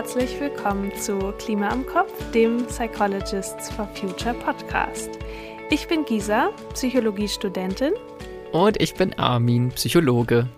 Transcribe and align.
herzlich 0.00 0.40
willkommen 0.40 0.90
zu 0.96 1.18
Klima 1.36 1.68
am 1.68 1.84
Kopf, 1.84 2.30
dem 2.30 2.64
Psychologists 2.68 3.70
for 3.70 3.86
Future 3.88 4.32
Podcast. 4.32 5.10
Ich 5.68 5.88
bin 5.88 6.06
Gisa, 6.06 6.52
Psychologiestudentin. 6.72 7.92
Und 8.50 8.80
ich 8.80 8.94
bin 8.94 9.12
Armin, 9.18 9.68
Psychologe. 9.72 10.48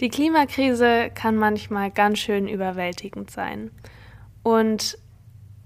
Die 0.00 0.08
Klimakrise 0.08 1.10
kann 1.14 1.36
manchmal 1.36 1.90
ganz 1.90 2.20
schön 2.20 2.48
überwältigend 2.48 3.30
sein. 3.30 3.70
Und 4.42 4.96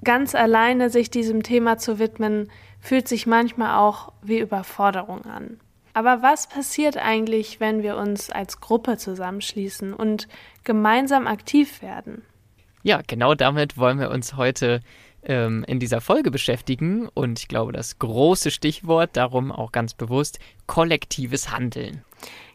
ganz 0.03 0.35
alleine 0.35 0.91
sich 0.91 1.09
diesem 1.09 1.45
Thema 1.45 1.79
zu 1.79 2.01
widmen, 2.01 2.51
fühlt 2.81 3.07
sich 3.07 3.29
manchmal 3.29 3.79
auch 3.79 4.13
wie 4.23 4.41
Überforderung 4.41 5.25
an. 5.25 5.61
Aber 5.95 6.23
was 6.23 6.49
passiert 6.49 6.97
eigentlich, 6.97 7.61
wenn 7.61 7.83
wir 7.83 7.97
uns 7.97 8.31
als 8.31 8.61
Gruppe 8.61 8.97
zusammenschließen 8.97 9.95
und 9.95 10.29
gemeinsam 10.65 11.27
aktiv 11.27 11.83
werden? 11.83 12.23
Ja, 12.83 13.03
genau 13.07 13.35
damit 13.35 13.77
wollen 13.77 13.99
wir 13.99 14.11
uns 14.11 14.37
heute 14.37 14.81
ähm, 15.23 15.65
in 15.67 15.81
dieser 15.81 16.01
Folge 16.01 16.31
beschäftigen. 16.31 17.09
Und 17.09 17.39
ich 17.41 17.49
glaube, 17.49 17.73
das 17.73 17.99
große 17.99 18.51
Stichwort, 18.51 19.11
darum 19.17 19.53
auch 19.53 19.73
ganz 19.73 19.95
bewusst, 19.95 20.39
kollektives 20.67 21.51
Handeln. 21.51 22.05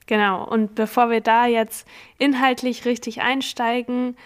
Genau, 0.05 0.43
und 0.43 0.75
bevor 0.75 1.09
wir 1.09 1.21
da 1.21 1.45
jetzt 1.45 1.87
inhaltlich 2.17 2.85
richtig 2.85 3.21
einsteigen, 3.21 4.17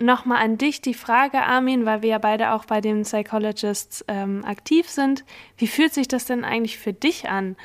nochmal 0.00 0.42
an 0.44 0.58
dich 0.58 0.80
die 0.80 0.94
Frage, 0.94 1.42
Armin, 1.42 1.84
weil 1.84 2.02
wir 2.02 2.10
ja 2.10 2.18
beide 2.18 2.52
auch 2.52 2.64
bei 2.64 2.80
den 2.80 3.02
Psychologists 3.02 4.04
ähm, 4.08 4.44
aktiv 4.44 4.88
sind. 4.88 5.24
Wie 5.56 5.66
fühlt 5.66 5.94
sich 5.94 6.08
das 6.08 6.24
denn 6.24 6.44
eigentlich 6.44 6.78
für 6.78 6.92
dich 6.92 7.28
an, 7.28 7.56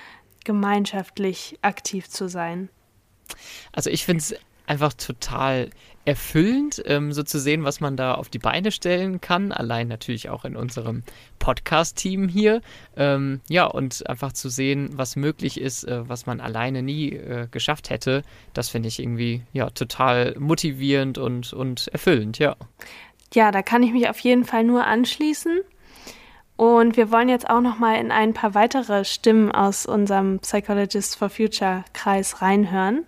gemeinschaftlich 0.44 1.58
aktiv 1.61 2.09
zu 2.09 2.27
sein? 2.27 2.69
Also 3.72 3.89
ich 3.89 4.05
finde 4.05 4.19
es 4.19 4.36
einfach 4.66 4.94
total 4.94 5.69
erfüllend, 6.05 6.81
ähm, 6.85 7.13
so 7.13 7.23
zu 7.23 7.39
sehen, 7.39 7.63
was 7.63 7.80
man 7.80 7.95
da 7.95 8.16
auf 8.16 8.30
die 8.30 8.39
Beine 8.39 8.72
stellen 8.72 9.22
kann. 9.22 9.52
Allein 9.52 9.88
natürlich 9.88 10.30
auch 10.30 10.44
in 10.45 10.55
unserem 10.55 11.03
Podcast-Team 11.39 12.27
hier. 12.27 12.61
Ähm, 12.97 13.41
ja, 13.47 13.66
und 13.66 14.08
einfach 14.09 14.33
zu 14.33 14.50
sehen, 14.50 14.89
was 14.94 15.16
möglich 15.16 15.59
ist, 15.59 15.85
äh, 15.85 16.08
was 16.08 16.25
man 16.25 16.41
alleine 16.41 16.83
nie 16.83 17.11
äh, 17.11 17.47
geschafft 17.50 17.89
hätte. 17.89 18.23
Das 18.53 18.69
finde 18.69 18.89
ich 18.89 19.00
irgendwie 19.00 19.44
ja 19.53 19.69
total 19.69 20.35
motivierend 20.38 21.17
und, 21.17 21.53
und 21.53 21.88
erfüllend, 21.89 22.38
ja. 22.39 22.55
Ja, 23.33 23.52
da 23.52 23.61
kann 23.63 23.81
ich 23.81 23.94
mich 23.94 24.09
auf 24.09 24.19
jeden 24.19 24.44
Fall 24.44 24.63
nur 24.63 24.85
anschließen. 24.85 25.61
Und 26.55 26.97
wir 26.97 27.11
wollen 27.11 27.29
jetzt 27.29 27.49
auch 27.49 27.61
noch 27.61 27.79
mal 27.79 27.95
in 27.95 28.11
ein 28.11 28.33
paar 28.33 28.53
weitere 28.53 29.05
Stimmen 29.05 29.51
aus 29.51 29.85
unserem 29.85 30.39
Psychologists 30.39 31.15
for 31.15 31.29
Future 31.29 31.83
Kreis 31.93 32.41
reinhören 32.41 33.05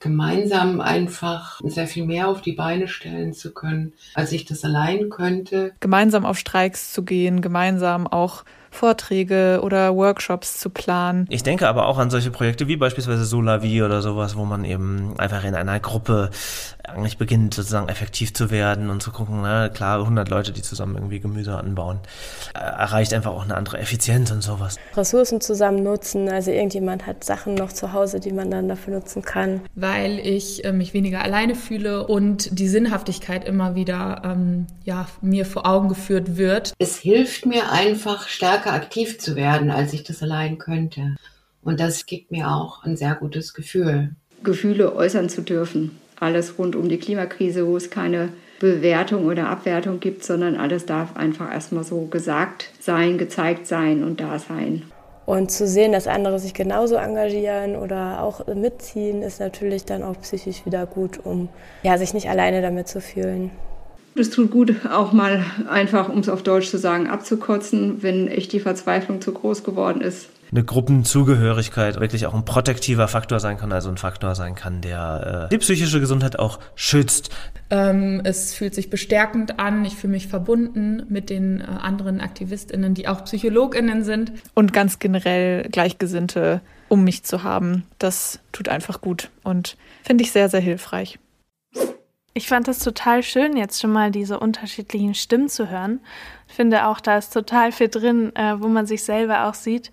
gemeinsam 0.00 0.80
einfach 0.80 1.60
sehr 1.64 1.86
viel 1.86 2.06
mehr 2.06 2.28
auf 2.28 2.40
die 2.40 2.52
Beine 2.52 2.88
stellen 2.88 3.32
zu 3.32 3.52
können, 3.52 3.92
als 4.14 4.32
ich 4.32 4.44
das 4.44 4.64
allein 4.64 5.10
könnte. 5.10 5.72
Gemeinsam 5.80 6.24
auf 6.24 6.38
Streiks 6.38 6.92
zu 6.92 7.04
gehen, 7.04 7.40
gemeinsam 7.40 8.06
auch 8.06 8.44
Vorträge 8.78 9.60
oder 9.62 9.96
Workshops 9.96 10.58
zu 10.58 10.70
planen. 10.70 11.26
Ich 11.30 11.42
denke 11.42 11.66
aber 11.68 11.86
auch 11.86 11.98
an 11.98 12.10
solche 12.10 12.30
Projekte 12.30 12.68
wie 12.68 12.76
beispielsweise 12.76 13.24
Solavi 13.24 13.82
oder 13.82 14.02
sowas, 14.02 14.36
wo 14.36 14.44
man 14.44 14.64
eben 14.64 15.18
einfach 15.18 15.42
in 15.42 15.56
einer 15.56 15.80
Gruppe 15.80 16.30
eigentlich 16.88 17.18
beginnt 17.18 17.54
sozusagen 17.54 17.88
effektiv 17.88 18.32
zu 18.34 18.50
werden 18.50 18.90
und 18.90 19.02
zu 19.02 19.10
gucken, 19.10 19.40
na 19.42 19.68
klar, 19.68 20.00
100 20.00 20.28
Leute, 20.28 20.52
die 20.52 20.62
zusammen 20.62 20.96
irgendwie 20.96 21.20
Gemüse 21.20 21.56
anbauen, 21.56 22.00
äh, 22.54 22.60
erreicht 22.60 23.12
einfach 23.12 23.32
auch 23.32 23.44
eine 23.44 23.56
andere 23.56 23.78
Effizienz 23.78 24.30
und 24.30 24.42
sowas. 24.42 24.76
Ressourcen 24.96 25.40
zusammen 25.40 25.82
nutzen, 25.82 26.28
also 26.28 26.50
irgendjemand 26.50 27.06
hat 27.06 27.24
Sachen 27.24 27.54
noch 27.54 27.72
zu 27.72 27.92
Hause, 27.92 28.20
die 28.20 28.32
man 28.32 28.50
dann 28.50 28.68
dafür 28.68 28.94
nutzen 28.94 29.22
kann. 29.22 29.60
Weil 29.74 30.18
ich 30.18 30.64
äh, 30.64 30.72
mich 30.72 30.94
weniger 30.94 31.22
alleine 31.22 31.54
fühle 31.54 32.06
und 32.06 32.58
die 32.58 32.68
Sinnhaftigkeit 32.68 33.46
immer 33.46 33.74
wieder 33.74 34.22
ähm, 34.24 34.66
ja, 34.84 35.06
mir 35.20 35.44
vor 35.46 35.66
Augen 35.66 35.88
geführt 35.88 36.36
wird. 36.36 36.72
Es 36.78 36.96
hilft 36.96 37.44
mir 37.44 37.70
einfach 37.70 38.28
stärker 38.28 38.67
aktiv 38.72 39.18
zu 39.18 39.36
werden, 39.36 39.70
als 39.70 39.92
ich 39.92 40.04
das 40.04 40.22
allein 40.22 40.58
könnte. 40.58 41.16
Und 41.62 41.80
das 41.80 42.06
gibt 42.06 42.30
mir 42.30 42.50
auch 42.50 42.84
ein 42.84 42.96
sehr 42.96 43.14
gutes 43.14 43.54
Gefühl. 43.54 44.14
Gefühle 44.42 44.94
äußern 44.94 45.28
zu 45.28 45.42
dürfen 45.42 45.98
alles 46.20 46.58
rund 46.58 46.76
um 46.76 46.88
die 46.88 46.98
Klimakrise, 46.98 47.66
wo 47.66 47.76
es 47.76 47.90
keine 47.90 48.30
Bewertung 48.60 49.26
oder 49.26 49.48
Abwertung 49.48 50.00
gibt, 50.00 50.24
sondern 50.24 50.56
alles 50.56 50.86
darf 50.86 51.16
einfach 51.16 51.52
erstmal 51.52 51.84
so 51.84 52.06
gesagt 52.06 52.70
sein, 52.80 53.18
gezeigt 53.18 53.66
sein 53.66 54.02
und 54.02 54.20
da 54.20 54.38
sein. 54.38 54.82
Und 55.26 55.50
zu 55.50 55.66
sehen, 55.66 55.92
dass 55.92 56.06
andere 56.06 56.38
sich 56.38 56.54
genauso 56.54 56.96
engagieren 56.96 57.76
oder 57.76 58.22
auch 58.22 58.46
mitziehen, 58.46 59.22
ist 59.22 59.40
natürlich 59.40 59.84
dann 59.84 60.02
auch 60.02 60.18
psychisch 60.22 60.64
wieder 60.64 60.86
gut, 60.86 61.20
um 61.22 61.50
ja, 61.82 61.98
sich 61.98 62.14
nicht 62.14 62.30
alleine 62.30 62.62
damit 62.62 62.88
zu 62.88 63.00
fühlen. 63.00 63.50
Es 64.14 64.30
tut 64.30 64.50
gut, 64.50 64.74
auch 64.90 65.12
mal 65.12 65.44
einfach, 65.68 66.08
um 66.08 66.18
es 66.18 66.28
auf 66.28 66.42
Deutsch 66.42 66.70
zu 66.70 66.78
sagen, 66.78 67.06
abzukotzen, 67.06 68.02
wenn 68.02 68.28
echt 68.28 68.52
die 68.52 68.60
Verzweiflung 68.60 69.20
zu 69.20 69.32
groß 69.32 69.64
geworden 69.64 70.00
ist 70.00 70.28
eine 70.50 70.64
Gruppenzugehörigkeit 70.64 72.00
wirklich 72.00 72.26
auch 72.26 72.34
ein 72.34 72.44
protektiver 72.44 73.08
Faktor 73.08 73.40
sein 73.40 73.58
kann, 73.58 73.72
also 73.72 73.88
ein 73.88 73.98
Faktor 73.98 74.34
sein 74.34 74.54
kann, 74.54 74.80
der 74.80 75.46
äh, 75.46 75.48
die 75.50 75.58
psychische 75.58 76.00
Gesundheit 76.00 76.38
auch 76.38 76.58
schützt. 76.74 77.30
Ähm, 77.70 78.22
es 78.24 78.54
fühlt 78.54 78.74
sich 78.74 78.88
bestärkend 78.88 79.58
an, 79.58 79.84
ich 79.84 79.94
fühle 79.96 80.12
mich 80.12 80.28
verbunden 80.28 81.02
mit 81.08 81.28
den 81.28 81.60
äh, 81.60 81.64
anderen 81.64 82.20
AktivistInnen, 82.20 82.94
die 82.94 83.08
auch 83.08 83.24
PsychologInnen 83.24 84.04
sind. 84.04 84.32
Und 84.54 84.72
ganz 84.72 84.98
generell 84.98 85.68
Gleichgesinnte 85.70 86.60
um 86.88 87.04
mich 87.04 87.22
zu 87.22 87.42
haben, 87.42 87.84
das 87.98 88.40
tut 88.50 88.70
einfach 88.70 89.02
gut 89.02 89.28
und 89.42 89.76
finde 90.04 90.24
ich 90.24 90.32
sehr, 90.32 90.48
sehr 90.48 90.60
hilfreich. 90.60 91.18
Ich 92.38 92.46
fand 92.46 92.68
es 92.68 92.78
total 92.78 93.24
schön, 93.24 93.56
jetzt 93.56 93.80
schon 93.80 93.90
mal 93.90 94.12
diese 94.12 94.38
unterschiedlichen 94.38 95.14
Stimmen 95.14 95.48
zu 95.48 95.70
hören. 95.70 95.98
Ich 96.46 96.54
finde 96.54 96.86
auch, 96.86 97.00
da 97.00 97.18
ist 97.18 97.32
total 97.32 97.72
viel 97.72 97.88
drin, 97.88 98.30
äh, 98.36 98.54
wo 98.60 98.68
man 98.68 98.86
sich 98.86 99.02
selber 99.02 99.48
auch 99.48 99.54
sieht. 99.54 99.90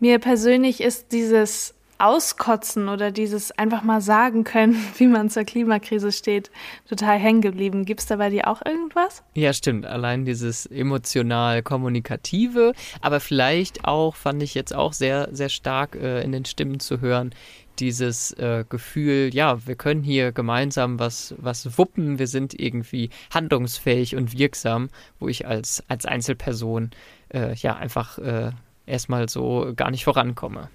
Mir 0.00 0.18
persönlich 0.18 0.80
ist 0.80 1.12
dieses 1.12 1.76
Auskotzen 1.98 2.88
oder 2.88 3.12
dieses 3.12 3.56
einfach 3.56 3.84
mal 3.84 4.00
sagen 4.00 4.42
können, 4.42 4.76
wie 4.98 5.06
man 5.06 5.30
zur 5.30 5.44
Klimakrise 5.44 6.10
steht, 6.10 6.50
total 6.88 7.16
hängen 7.16 7.42
geblieben. 7.42 7.84
Gibt 7.84 8.00
es 8.00 8.06
da 8.06 8.16
bei 8.16 8.30
dir 8.30 8.48
auch 8.48 8.60
irgendwas? 8.66 9.22
Ja, 9.34 9.52
stimmt. 9.52 9.86
Allein 9.86 10.24
dieses 10.24 10.66
emotional-kommunikative, 10.66 12.72
aber 13.02 13.20
vielleicht 13.20 13.84
auch, 13.84 14.16
fand 14.16 14.42
ich 14.42 14.54
jetzt 14.54 14.74
auch 14.74 14.92
sehr, 14.92 15.28
sehr 15.30 15.48
stark 15.48 15.94
äh, 15.94 16.24
in 16.24 16.32
den 16.32 16.44
Stimmen 16.44 16.80
zu 16.80 17.00
hören, 17.00 17.32
dieses 17.80 18.32
äh, 18.32 18.64
Gefühl, 18.68 19.30
ja, 19.32 19.66
wir 19.66 19.74
können 19.74 20.02
hier 20.02 20.32
gemeinsam 20.32 20.98
was, 20.98 21.34
was 21.38 21.78
wuppen, 21.78 22.18
wir 22.18 22.26
sind 22.26 22.58
irgendwie 22.58 23.10
handlungsfähig 23.32 24.16
und 24.16 24.36
wirksam, 24.36 24.88
wo 25.18 25.28
ich 25.28 25.46
als, 25.46 25.82
als 25.88 26.06
Einzelperson 26.06 26.90
äh, 27.32 27.54
ja 27.54 27.76
einfach 27.76 28.18
äh, 28.18 28.52
erstmal 28.86 29.28
so 29.28 29.72
gar 29.76 29.90
nicht 29.90 30.04
vorankomme. 30.04 30.68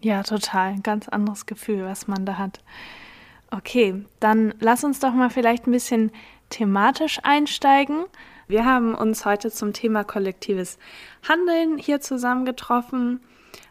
Ja, 0.00 0.22
total. 0.22 0.72
Ein 0.72 0.82
ganz 0.82 1.08
anderes 1.08 1.46
Gefühl, 1.46 1.84
was 1.84 2.06
man 2.06 2.24
da 2.24 2.38
hat. 2.38 2.60
Okay, 3.50 4.04
dann 4.20 4.54
lass 4.60 4.84
uns 4.84 5.00
doch 5.00 5.12
mal 5.12 5.30
vielleicht 5.30 5.66
ein 5.66 5.72
bisschen 5.72 6.12
thematisch 6.50 7.18
einsteigen. 7.22 8.04
Wir 8.46 8.64
haben 8.64 8.94
uns 8.94 9.24
heute 9.24 9.50
zum 9.50 9.72
Thema 9.72 10.04
kollektives 10.04 10.78
Handeln 11.28 11.78
hier 11.78 12.00
zusammengetroffen. 12.00 13.20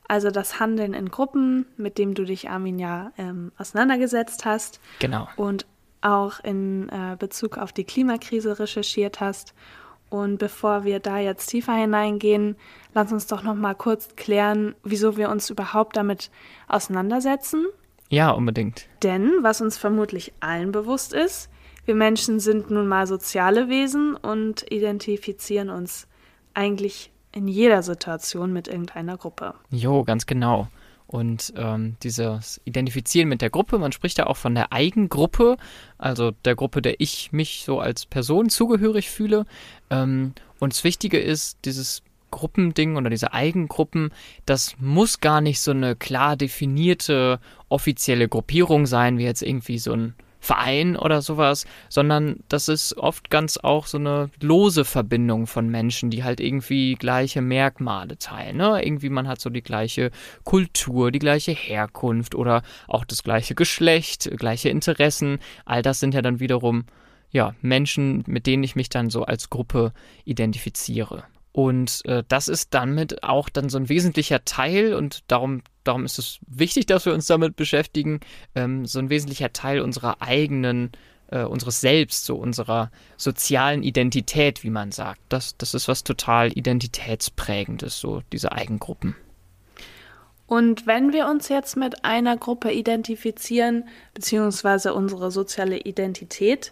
Also 0.07 0.31
das 0.31 0.59
Handeln 0.59 0.93
in 0.93 1.09
Gruppen, 1.09 1.65
mit 1.75 1.97
dem 1.97 2.13
du 2.13 2.23
dich, 2.23 2.49
Armin, 2.49 2.79
ja 2.79 3.11
ähm, 3.17 3.51
auseinandergesetzt 3.57 4.45
hast. 4.45 4.79
Genau. 4.99 5.27
Und 5.35 5.65
auch 6.01 6.39
in 6.43 6.89
äh, 6.89 7.15
Bezug 7.17 7.57
auf 7.57 7.73
die 7.73 7.83
Klimakrise 7.83 8.59
recherchiert 8.59 9.19
hast. 9.19 9.53
Und 10.09 10.37
bevor 10.37 10.85
wir 10.85 10.99
da 10.99 11.17
jetzt 11.17 11.47
tiefer 11.47 11.73
hineingehen, 11.73 12.55
lass 12.93 13.11
uns 13.11 13.27
doch 13.27 13.43
noch 13.43 13.55
mal 13.55 13.75
kurz 13.75 14.15
klären, 14.15 14.75
wieso 14.83 15.17
wir 15.17 15.29
uns 15.29 15.49
überhaupt 15.49 15.97
damit 15.97 16.31
auseinandersetzen. 16.69 17.65
Ja, 18.09 18.31
unbedingt. 18.31 18.87
Denn 19.03 19.31
was 19.41 19.59
uns 19.59 19.77
vermutlich 19.77 20.31
allen 20.39 20.71
bewusst 20.71 21.13
ist, 21.13 21.49
wir 21.83 21.95
Menschen 21.95 22.39
sind 22.39 22.69
nun 22.69 22.87
mal 22.87 23.07
soziale 23.07 23.67
Wesen 23.69 24.15
und 24.15 24.71
identifizieren 24.71 25.69
uns 25.69 26.07
eigentlich 26.53 27.11
in 27.37 27.47
jeder 27.47 27.83
Situation 27.83 28.51
mit 28.51 28.67
irgendeiner 28.67 29.15
Gruppe. 29.15 29.53
Jo, 29.69 30.03
ganz 30.03 30.25
genau. 30.25 30.67
Und 31.05 31.53
ähm, 31.55 31.95
dieses 32.03 32.59
Identifizieren 32.65 33.29
mit 33.29 33.41
der 33.41 33.49
Gruppe, 33.49 33.77
man 33.77 33.93
spricht 33.93 34.17
ja 34.17 34.27
auch 34.27 34.35
von 34.35 34.55
der 34.55 34.73
Eigengruppe, 34.73 35.55
also 35.97 36.31
der 36.31 36.55
Gruppe, 36.55 36.81
der 36.81 36.99
ich 36.99 37.31
mich 37.31 37.63
so 37.63 37.79
als 37.79 38.05
Person 38.05 38.49
zugehörig 38.49 39.09
fühle. 39.09 39.45
Ähm, 39.89 40.33
und 40.59 40.73
das 40.73 40.83
Wichtige 40.83 41.19
ist, 41.19 41.59
dieses 41.63 42.01
Gruppending 42.31 42.97
oder 42.97 43.09
diese 43.09 43.31
Eigengruppen, 43.31 44.11
das 44.45 44.75
muss 44.79 45.21
gar 45.21 45.39
nicht 45.39 45.61
so 45.61 45.71
eine 45.71 45.95
klar 45.95 46.35
definierte 46.35 47.39
offizielle 47.69 48.27
Gruppierung 48.27 48.85
sein, 48.85 49.17
wie 49.17 49.23
jetzt 49.23 49.43
irgendwie 49.43 49.79
so 49.79 49.93
ein 49.93 50.13
Verein 50.47 50.95
oder 50.95 51.21
sowas, 51.21 51.65
sondern 51.89 52.37
das 52.47 52.69
ist 52.69 52.97
oft 52.97 53.29
ganz 53.29 53.57
auch 53.57 53.85
so 53.85 53.97
eine 53.97 54.29
lose 54.39 54.85
Verbindung 54.85 55.45
von 55.45 55.67
Menschen, 55.67 56.09
die 56.09 56.23
halt 56.23 56.39
irgendwie 56.39 56.95
gleiche 56.95 57.41
Merkmale 57.41 58.17
teilen. 58.17 58.55
Ne? 58.55 58.81
Irgendwie 58.81 59.09
man 59.09 59.27
hat 59.27 59.41
so 59.41 59.49
die 59.49 59.61
gleiche 59.61 60.09
Kultur, 60.45 61.11
die 61.11 61.19
gleiche 61.19 61.51
Herkunft 61.51 62.33
oder 62.33 62.61
auch 62.87 63.03
das 63.03 63.23
gleiche 63.23 63.55
Geschlecht, 63.55 64.31
gleiche 64.37 64.69
Interessen. 64.69 65.39
All 65.65 65.81
das 65.81 65.99
sind 65.99 66.13
ja 66.13 66.21
dann 66.21 66.39
wiederum 66.39 66.85
ja, 67.29 67.53
Menschen, 67.61 68.23
mit 68.25 68.47
denen 68.47 68.63
ich 68.63 68.77
mich 68.77 68.87
dann 68.87 69.09
so 69.09 69.23
als 69.23 69.49
Gruppe 69.49 69.91
identifiziere. 70.23 71.25
Und 71.57 72.05
äh, 72.05 72.23
das 72.27 72.49
ist 72.49 72.75
damit 72.75 73.23
auch 73.23 73.49
dann 73.49 73.69
so 73.69 73.79
ein 73.79 73.89
wesentlicher 73.89 74.45
Teil 74.45 74.93
und 74.93 75.23
darum, 75.25 75.63
darum 75.83 76.05
ist 76.05 76.19
es 76.19 76.37
wichtig, 76.45 76.85
dass 76.85 77.07
wir 77.07 77.15
uns 77.15 77.25
damit 77.25 77.55
beschäftigen, 77.55 78.19
ähm, 78.53 78.85
so 78.85 78.99
ein 78.99 79.09
wesentlicher 79.09 79.51
Teil 79.53 79.81
unserer 79.81 80.21
eigenen, 80.21 80.91
äh, 81.31 81.41
unseres 81.41 81.81
Selbst, 81.81 82.25
so 82.25 82.35
unserer 82.35 82.91
sozialen 83.17 83.81
Identität, 83.81 84.63
wie 84.63 84.69
man 84.69 84.91
sagt. 84.91 85.19
Das, 85.29 85.57
das 85.57 85.73
ist 85.73 85.87
was 85.87 86.03
total 86.03 86.55
identitätsprägendes, 86.55 87.97
so 87.97 88.21
diese 88.31 88.51
Eigengruppen. 88.51 89.15
Und 90.45 90.85
wenn 90.85 91.11
wir 91.11 91.25
uns 91.25 91.49
jetzt 91.49 91.75
mit 91.75 92.05
einer 92.05 92.37
Gruppe 92.37 92.71
identifizieren, 92.71 93.85
beziehungsweise 94.13 94.93
unsere 94.93 95.31
soziale 95.31 95.79
Identität, 95.79 96.71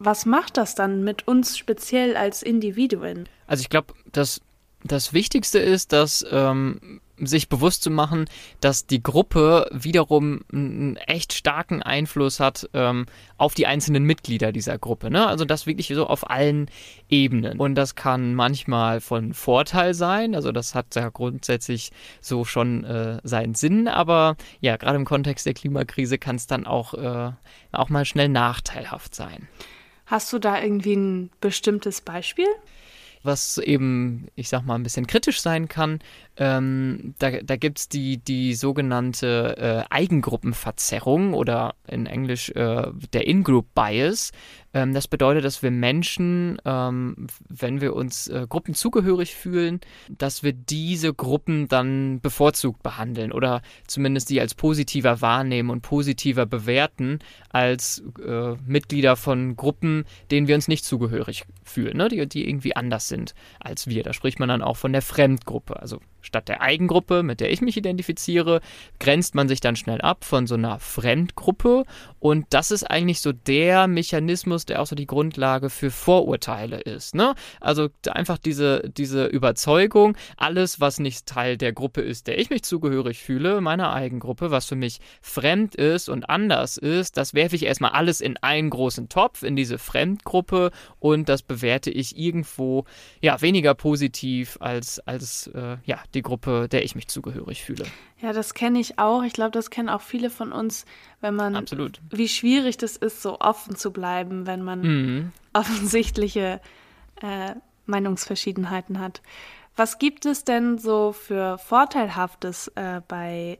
was 0.00 0.26
macht 0.26 0.56
das 0.56 0.74
dann 0.74 1.04
mit 1.04 1.28
uns 1.28 1.56
speziell 1.56 2.16
als 2.16 2.42
Individuen? 2.42 3.28
Also 3.46 3.62
ich 3.62 3.68
glaube, 3.68 3.94
das, 4.12 4.40
das 4.84 5.12
Wichtigste 5.12 5.58
ist, 5.58 5.92
dass 5.92 6.24
ähm, 6.30 7.00
sich 7.18 7.48
bewusst 7.48 7.82
zu 7.82 7.90
machen, 7.90 8.26
dass 8.60 8.86
die 8.86 9.02
Gruppe 9.02 9.68
wiederum 9.72 10.40
einen 10.52 10.96
echt 10.96 11.32
starken 11.32 11.82
Einfluss 11.82 12.40
hat 12.40 12.68
ähm, 12.74 13.06
auf 13.38 13.54
die 13.54 13.66
einzelnen 13.66 14.04
Mitglieder 14.04 14.52
dieser 14.52 14.78
Gruppe. 14.78 15.10
Ne? 15.10 15.26
Also 15.26 15.44
das 15.44 15.66
wirklich 15.66 15.88
so 15.88 16.06
auf 16.06 16.28
allen 16.28 16.70
Ebenen. 17.08 17.58
Und 17.58 17.74
das 17.74 17.94
kann 17.94 18.34
manchmal 18.34 19.00
von 19.00 19.32
Vorteil 19.32 19.94
sein. 19.94 20.34
Also 20.34 20.52
das 20.52 20.74
hat 20.74 20.94
ja 20.94 21.08
grundsätzlich 21.08 21.90
so 22.20 22.44
schon 22.44 22.84
äh, 22.84 23.18
seinen 23.22 23.54
Sinn. 23.54 23.88
Aber 23.88 24.36
ja, 24.60 24.76
gerade 24.76 24.96
im 24.96 25.04
Kontext 25.04 25.46
der 25.46 25.54
Klimakrise 25.54 26.18
kann 26.18 26.36
es 26.36 26.46
dann 26.46 26.66
auch, 26.66 26.94
äh, 26.94 27.32
auch 27.72 27.88
mal 27.88 28.04
schnell 28.04 28.28
nachteilhaft 28.28 29.14
sein. 29.14 29.48
Hast 30.04 30.32
du 30.32 30.38
da 30.38 30.62
irgendwie 30.62 30.94
ein 30.94 31.30
bestimmtes 31.40 32.00
Beispiel? 32.00 32.46
Was 33.22 33.58
eben, 33.58 34.28
ich 34.34 34.48
sag 34.48 34.64
mal, 34.64 34.74
ein 34.74 34.82
bisschen 34.82 35.06
kritisch 35.06 35.40
sein 35.40 35.68
kann. 35.68 36.00
Ähm, 36.36 37.14
da 37.18 37.30
da 37.30 37.56
gibt 37.56 37.78
es 37.78 37.88
die, 37.88 38.18
die 38.18 38.54
sogenannte 38.54 39.56
äh, 39.88 39.94
Eigengruppenverzerrung 39.94 41.34
oder 41.34 41.74
in 41.86 42.06
Englisch 42.06 42.50
äh, 42.50 42.86
der 43.12 43.26
In-Group 43.26 43.74
Bias. 43.74 44.32
Ähm, 44.76 44.92
das 44.92 45.08
bedeutet, 45.08 45.42
dass 45.42 45.62
wir 45.62 45.70
Menschen, 45.70 46.58
ähm, 46.66 47.28
wenn 47.48 47.80
wir 47.80 47.96
uns 47.96 48.28
äh, 48.28 48.46
Gruppen 48.46 48.74
zugehörig 48.74 49.34
fühlen, 49.34 49.80
dass 50.10 50.42
wir 50.42 50.52
diese 50.52 51.14
Gruppen 51.14 51.66
dann 51.66 52.20
bevorzugt 52.20 52.82
behandeln 52.82 53.32
oder 53.32 53.62
zumindest 53.86 54.28
die 54.28 54.38
als 54.38 54.54
positiver 54.54 55.22
wahrnehmen 55.22 55.70
und 55.70 55.80
positiver 55.80 56.44
bewerten 56.44 57.20
als 57.48 58.04
äh, 58.22 58.52
Mitglieder 58.66 59.16
von 59.16 59.56
Gruppen, 59.56 60.04
denen 60.30 60.46
wir 60.46 60.54
uns 60.54 60.68
nicht 60.68 60.84
zugehörig 60.84 61.44
fühlen, 61.64 61.96
ne? 61.96 62.08
die, 62.08 62.26
die 62.26 62.46
irgendwie 62.46 62.76
anders 62.76 63.08
sind 63.08 63.34
als 63.60 63.86
wir. 63.86 64.02
Da 64.02 64.12
spricht 64.12 64.38
man 64.40 64.50
dann 64.50 64.60
auch 64.60 64.76
von 64.76 64.92
der 64.92 65.00
Fremdgruppe. 65.00 65.80
Also 65.80 66.00
statt 66.26 66.48
der 66.48 66.60
Eigengruppe, 66.60 67.22
mit 67.22 67.40
der 67.40 67.50
ich 67.50 67.60
mich 67.60 67.76
identifiziere, 67.76 68.60
grenzt 69.00 69.34
man 69.34 69.48
sich 69.48 69.60
dann 69.60 69.76
schnell 69.76 70.00
ab 70.00 70.24
von 70.24 70.46
so 70.46 70.54
einer 70.54 70.78
Fremdgruppe. 70.78 71.84
Und 72.18 72.46
das 72.50 72.70
ist 72.70 72.84
eigentlich 72.84 73.20
so 73.20 73.32
der 73.32 73.86
Mechanismus, 73.86 74.66
der 74.66 74.82
auch 74.82 74.86
so 74.86 74.96
die 74.96 75.06
Grundlage 75.06 75.70
für 75.70 75.90
Vorurteile 75.90 76.80
ist. 76.80 77.14
Ne? 77.14 77.34
Also 77.60 77.88
einfach 78.08 78.38
diese, 78.38 78.90
diese 78.96 79.26
Überzeugung, 79.26 80.16
alles, 80.36 80.80
was 80.80 80.98
nicht 80.98 81.26
Teil 81.26 81.56
der 81.56 81.72
Gruppe 81.72 82.00
ist, 82.00 82.26
der 82.26 82.38
ich 82.38 82.50
mich 82.50 82.62
zugehörig 82.64 83.22
fühle, 83.22 83.60
meiner 83.60 83.92
Eigengruppe, 83.92 84.50
was 84.50 84.66
für 84.66 84.76
mich 84.76 85.00
fremd 85.22 85.74
ist 85.76 86.08
und 86.08 86.28
anders 86.28 86.76
ist, 86.76 87.16
das 87.16 87.34
werfe 87.34 87.56
ich 87.56 87.64
erstmal 87.64 87.92
alles 87.92 88.20
in 88.20 88.36
einen 88.38 88.70
großen 88.70 89.08
Topf, 89.08 89.42
in 89.42 89.56
diese 89.56 89.78
Fremdgruppe 89.78 90.72
und 90.98 91.28
das 91.28 91.42
bewerte 91.42 91.90
ich 91.90 92.18
irgendwo 92.18 92.84
ja 93.20 93.40
weniger 93.40 93.74
positiv 93.74 94.58
als, 94.60 94.98
als 95.00 95.46
äh, 95.48 95.76
ja, 95.84 96.00
die 96.16 96.22
Gruppe, 96.22 96.68
der 96.68 96.84
ich 96.84 96.96
mich 96.96 97.06
zugehörig 97.08 97.62
fühle. 97.62 97.84
Ja, 98.20 98.32
das 98.32 98.54
kenne 98.54 98.80
ich 98.80 98.98
auch. 98.98 99.22
Ich 99.22 99.32
glaube, 99.32 99.52
das 99.52 99.70
kennen 99.70 99.88
auch 99.88 100.00
viele 100.00 100.30
von 100.30 100.50
uns, 100.52 100.84
wenn 101.20 101.36
man, 101.36 101.54
Absolut. 101.54 102.00
wie 102.10 102.28
schwierig 102.28 102.76
das 102.78 102.96
ist, 102.96 103.22
so 103.22 103.38
offen 103.38 103.76
zu 103.76 103.92
bleiben, 103.92 104.46
wenn 104.46 104.62
man 104.62 104.80
mhm. 104.80 105.32
offensichtliche 105.52 106.60
äh, 107.22 107.54
Meinungsverschiedenheiten 107.84 108.98
hat. 108.98 109.22
Was 109.76 109.98
gibt 109.98 110.24
es 110.26 110.44
denn 110.44 110.78
so 110.78 111.12
für 111.12 111.58
Vorteilhaftes 111.58 112.68
äh, 112.74 113.02
bei 113.06 113.58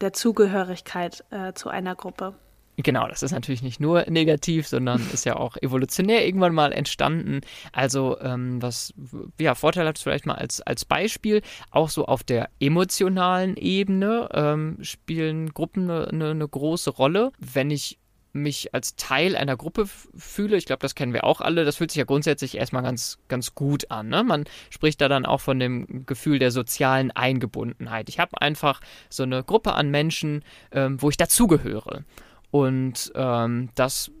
der 0.00 0.12
Zugehörigkeit 0.12 1.24
äh, 1.30 1.52
zu 1.54 1.68
einer 1.68 1.94
Gruppe? 1.94 2.34
Genau, 2.76 3.06
das 3.06 3.22
ist 3.22 3.30
natürlich 3.30 3.62
nicht 3.62 3.78
nur 3.78 4.04
negativ, 4.08 4.66
sondern 4.66 5.00
ist 5.12 5.24
ja 5.24 5.36
auch 5.36 5.56
evolutionär 5.56 6.26
irgendwann 6.26 6.54
mal 6.54 6.72
entstanden. 6.72 7.40
Also 7.72 8.18
ähm, 8.20 8.60
was 8.60 8.92
ja 9.38 9.54
Vorteil 9.54 9.86
hat 9.86 9.98
vielleicht 9.98 10.26
mal 10.26 10.34
als, 10.34 10.60
als 10.60 10.84
Beispiel, 10.84 11.42
auch 11.70 11.88
so 11.88 12.06
auf 12.06 12.24
der 12.24 12.50
emotionalen 12.60 13.56
Ebene 13.56 14.28
ähm, 14.32 14.78
spielen 14.82 15.54
Gruppen 15.54 15.90
eine, 15.90 16.08
eine, 16.08 16.30
eine 16.30 16.48
große 16.48 16.90
Rolle. 16.90 17.32
Wenn 17.38 17.70
ich 17.70 17.98
mich 18.34 18.74
als 18.74 18.96
Teil 18.96 19.36
einer 19.36 19.56
Gruppe 19.56 19.86
fühle, 19.86 20.56
ich 20.56 20.66
glaube, 20.66 20.80
das 20.80 20.96
kennen 20.96 21.12
wir 21.12 21.22
auch 21.24 21.40
alle, 21.40 21.64
das 21.64 21.76
fühlt 21.76 21.92
sich 21.92 21.98
ja 21.98 22.04
grundsätzlich 22.04 22.56
erstmal 22.56 22.82
ganz, 22.82 23.18
ganz 23.28 23.54
gut 23.54 23.90
an. 23.92 24.08
Ne? 24.08 24.24
Man 24.24 24.44
spricht 24.70 25.00
da 25.00 25.08
dann 25.08 25.24
auch 25.24 25.40
von 25.40 25.60
dem 25.60 26.04
Gefühl 26.04 26.40
der 26.40 26.50
sozialen 26.50 27.12
Eingebundenheit. 27.12 28.08
Ich 28.08 28.18
habe 28.18 28.40
einfach 28.42 28.80
so 29.08 29.22
eine 29.22 29.44
Gruppe 29.44 29.74
an 29.74 29.90
Menschen, 29.90 30.44
ähm, 30.72 31.00
wo 31.00 31.10
ich 31.10 31.16
dazugehöre. 31.16 32.04
Und 32.54 33.10
ähm, 33.16 33.70
das 33.74 34.12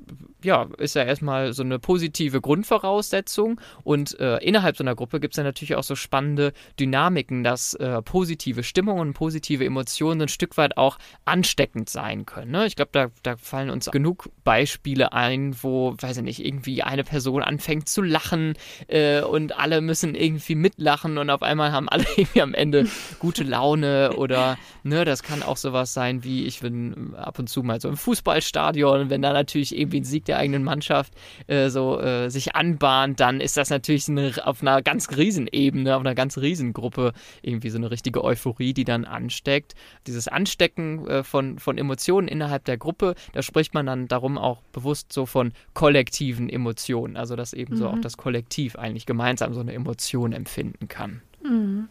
ja, 0.42 0.68
ist 0.78 0.94
ja 0.94 1.04
erstmal 1.04 1.52
so 1.52 1.62
eine 1.62 1.78
positive 1.78 2.40
Grundvoraussetzung. 2.40 3.60
Und 3.82 4.18
äh, 4.20 4.38
innerhalb 4.38 4.76
so 4.76 4.84
einer 4.84 4.94
Gruppe 4.94 5.20
gibt 5.20 5.34
es 5.34 5.36
dann 5.36 5.46
natürlich 5.46 5.74
auch 5.76 5.82
so 5.82 5.96
spannende 5.96 6.52
Dynamiken, 6.78 7.44
dass 7.44 7.74
äh, 7.74 8.02
positive 8.02 8.62
Stimmungen, 8.62 9.14
positive 9.14 9.64
Emotionen 9.64 10.22
ein 10.22 10.28
Stück 10.28 10.56
weit 10.56 10.76
auch 10.76 10.98
ansteckend 11.24 11.88
sein 11.88 12.26
können. 12.26 12.50
Ne? 12.50 12.66
Ich 12.66 12.76
glaube, 12.76 12.90
da, 12.92 13.08
da 13.22 13.36
fallen 13.36 13.70
uns 13.70 13.90
genug 13.90 14.30
Beispiele 14.44 15.12
ein, 15.12 15.56
wo, 15.62 15.94
weiß 15.98 16.18
ich 16.18 16.22
nicht, 16.22 16.44
irgendwie 16.44 16.82
eine 16.82 17.04
Person 17.04 17.42
anfängt 17.42 17.88
zu 17.88 18.02
lachen 18.02 18.54
äh, 18.88 19.22
und 19.22 19.56
alle 19.58 19.80
müssen 19.80 20.14
irgendwie 20.14 20.54
mitlachen 20.54 21.18
und 21.18 21.30
auf 21.30 21.42
einmal 21.42 21.72
haben 21.72 21.88
alle 21.88 22.04
irgendwie 22.16 22.42
am 22.42 22.54
Ende 22.54 22.86
gute 23.18 23.44
Laune 23.44 24.14
oder, 24.16 24.58
ne, 24.82 25.04
das 25.04 25.22
kann 25.22 25.42
auch 25.42 25.56
sowas 25.56 25.94
sein 25.94 26.24
wie, 26.24 26.44
ich 26.44 26.60
bin 26.60 27.14
ab 27.14 27.38
und 27.38 27.48
zu 27.48 27.62
mal 27.62 27.80
so 27.80 27.88
im 27.88 27.96
Fußballstadion, 27.96 29.10
wenn 29.10 29.22
da 29.22 29.32
natürlich 29.32 29.76
irgendwie 29.76 29.93
ein 30.00 30.04
Sieg 30.04 30.26
der 30.26 30.34
der 30.34 30.40
eigenen 30.40 30.64
Mannschaft 30.64 31.12
äh, 31.46 31.68
so 31.70 32.00
äh, 32.00 32.28
sich 32.28 32.56
anbahnt, 32.56 33.20
dann 33.20 33.40
ist 33.40 33.56
das 33.56 33.70
natürlich 33.70 34.08
eine, 34.08 34.32
auf 34.44 34.62
einer 34.62 34.82
ganz 34.82 35.16
riesen 35.16 35.48
Ebene, 35.50 35.94
auf 35.94 36.00
einer 36.00 36.16
ganz 36.16 36.38
riesen 36.38 36.72
Gruppe 36.72 37.12
irgendwie 37.42 37.70
so 37.70 37.78
eine 37.78 37.90
richtige 37.90 38.24
Euphorie, 38.24 38.74
die 38.74 38.84
dann 38.84 39.04
ansteckt. 39.04 39.74
Dieses 40.08 40.26
Anstecken 40.26 41.06
äh, 41.06 41.22
von, 41.22 41.60
von 41.60 41.78
Emotionen 41.78 42.26
innerhalb 42.26 42.64
der 42.64 42.76
Gruppe, 42.76 43.14
da 43.32 43.42
spricht 43.42 43.74
man 43.74 43.86
dann 43.86 44.08
darum 44.08 44.36
auch 44.36 44.62
bewusst 44.72 45.12
so 45.12 45.24
von 45.24 45.52
kollektiven 45.72 46.48
Emotionen, 46.48 47.16
also 47.16 47.36
dass 47.36 47.52
eben 47.52 47.74
mhm. 47.74 47.78
so 47.78 47.88
auch 47.88 47.98
das 48.00 48.16
Kollektiv 48.16 48.76
eigentlich 48.76 49.06
gemeinsam 49.06 49.54
so 49.54 49.60
eine 49.60 49.72
Emotion 49.72 50.32
empfinden 50.32 50.88
kann. 50.88 51.22
Mhm. 51.44 51.88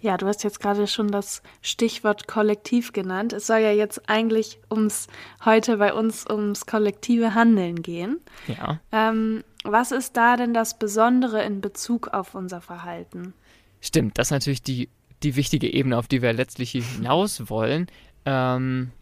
Ja, 0.00 0.16
du 0.16 0.26
hast 0.26 0.44
jetzt 0.44 0.60
gerade 0.60 0.86
schon 0.86 1.08
das 1.08 1.42
Stichwort 1.60 2.28
Kollektiv 2.28 2.92
genannt. 2.92 3.32
Es 3.32 3.46
soll 3.46 3.58
ja 3.58 3.72
jetzt 3.72 4.08
eigentlich 4.08 4.58
ums 4.70 5.08
heute 5.44 5.78
bei 5.78 5.92
uns 5.92 6.28
ums 6.28 6.66
kollektive 6.66 7.34
Handeln 7.34 7.82
gehen. 7.82 8.20
Ja. 8.46 8.80
Ähm, 8.92 9.42
was 9.64 9.92
ist 9.92 10.16
da 10.16 10.36
denn 10.36 10.54
das 10.54 10.78
Besondere 10.78 11.42
in 11.42 11.60
Bezug 11.60 12.08
auf 12.08 12.34
unser 12.34 12.60
Verhalten? 12.60 13.34
Stimmt, 13.80 14.18
das 14.18 14.28
ist 14.28 14.32
natürlich 14.32 14.62
die, 14.62 14.88
die 15.22 15.36
wichtige 15.36 15.72
Ebene, 15.72 15.98
auf 15.98 16.08
die 16.08 16.22
wir 16.22 16.32
letztlich 16.32 16.70
hinaus 16.70 17.50
wollen. 17.50 17.88
Ähm, 18.24 18.92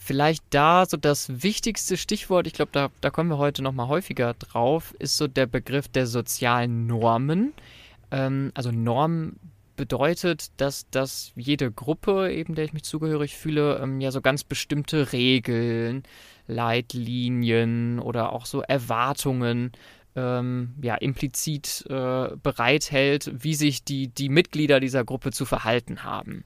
vielleicht 0.00 0.44
da 0.50 0.86
so 0.86 0.96
das 0.96 1.42
wichtigste 1.42 1.96
Stichwort, 1.96 2.46
ich 2.46 2.52
glaube, 2.52 2.70
da, 2.72 2.90
da 3.00 3.10
kommen 3.10 3.30
wir 3.30 3.38
heute 3.38 3.62
noch 3.62 3.72
mal 3.72 3.88
häufiger 3.88 4.34
drauf, 4.34 4.94
ist 4.98 5.16
so 5.16 5.26
der 5.26 5.46
Begriff 5.46 5.88
der 5.88 6.06
sozialen 6.06 6.86
Normen. 6.86 7.52
Ähm, 8.10 8.52
also 8.54 8.70
Normen 8.70 9.38
bedeutet, 9.78 10.48
dass, 10.60 10.90
dass 10.90 11.32
jede 11.36 11.72
Gruppe, 11.72 12.30
eben 12.30 12.54
der 12.54 12.66
ich 12.66 12.74
mich 12.74 12.82
zugehörig 12.82 13.36
fühle, 13.36 13.78
ähm, 13.78 14.02
ja 14.02 14.10
so 14.10 14.20
ganz 14.20 14.44
bestimmte 14.44 15.12
Regeln, 15.12 16.02
Leitlinien 16.46 17.98
oder 17.98 18.32
auch 18.32 18.44
so 18.44 18.60
Erwartungen 18.60 19.72
ähm, 20.16 20.74
ja 20.82 20.96
implizit 20.96 21.86
äh, 21.88 22.36
bereithält, 22.42 23.30
wie 23.32 23.54
sich 23.54 23.84
die, 23.84 24.08
die 24.08 24.28
Mitglieder 24.28 24.80
dieser 24.80 25.04
Gruppe 25.04 25.30
zu 25.30 25.46
verhalten 25.46 26.02
haben. 26.02 26.44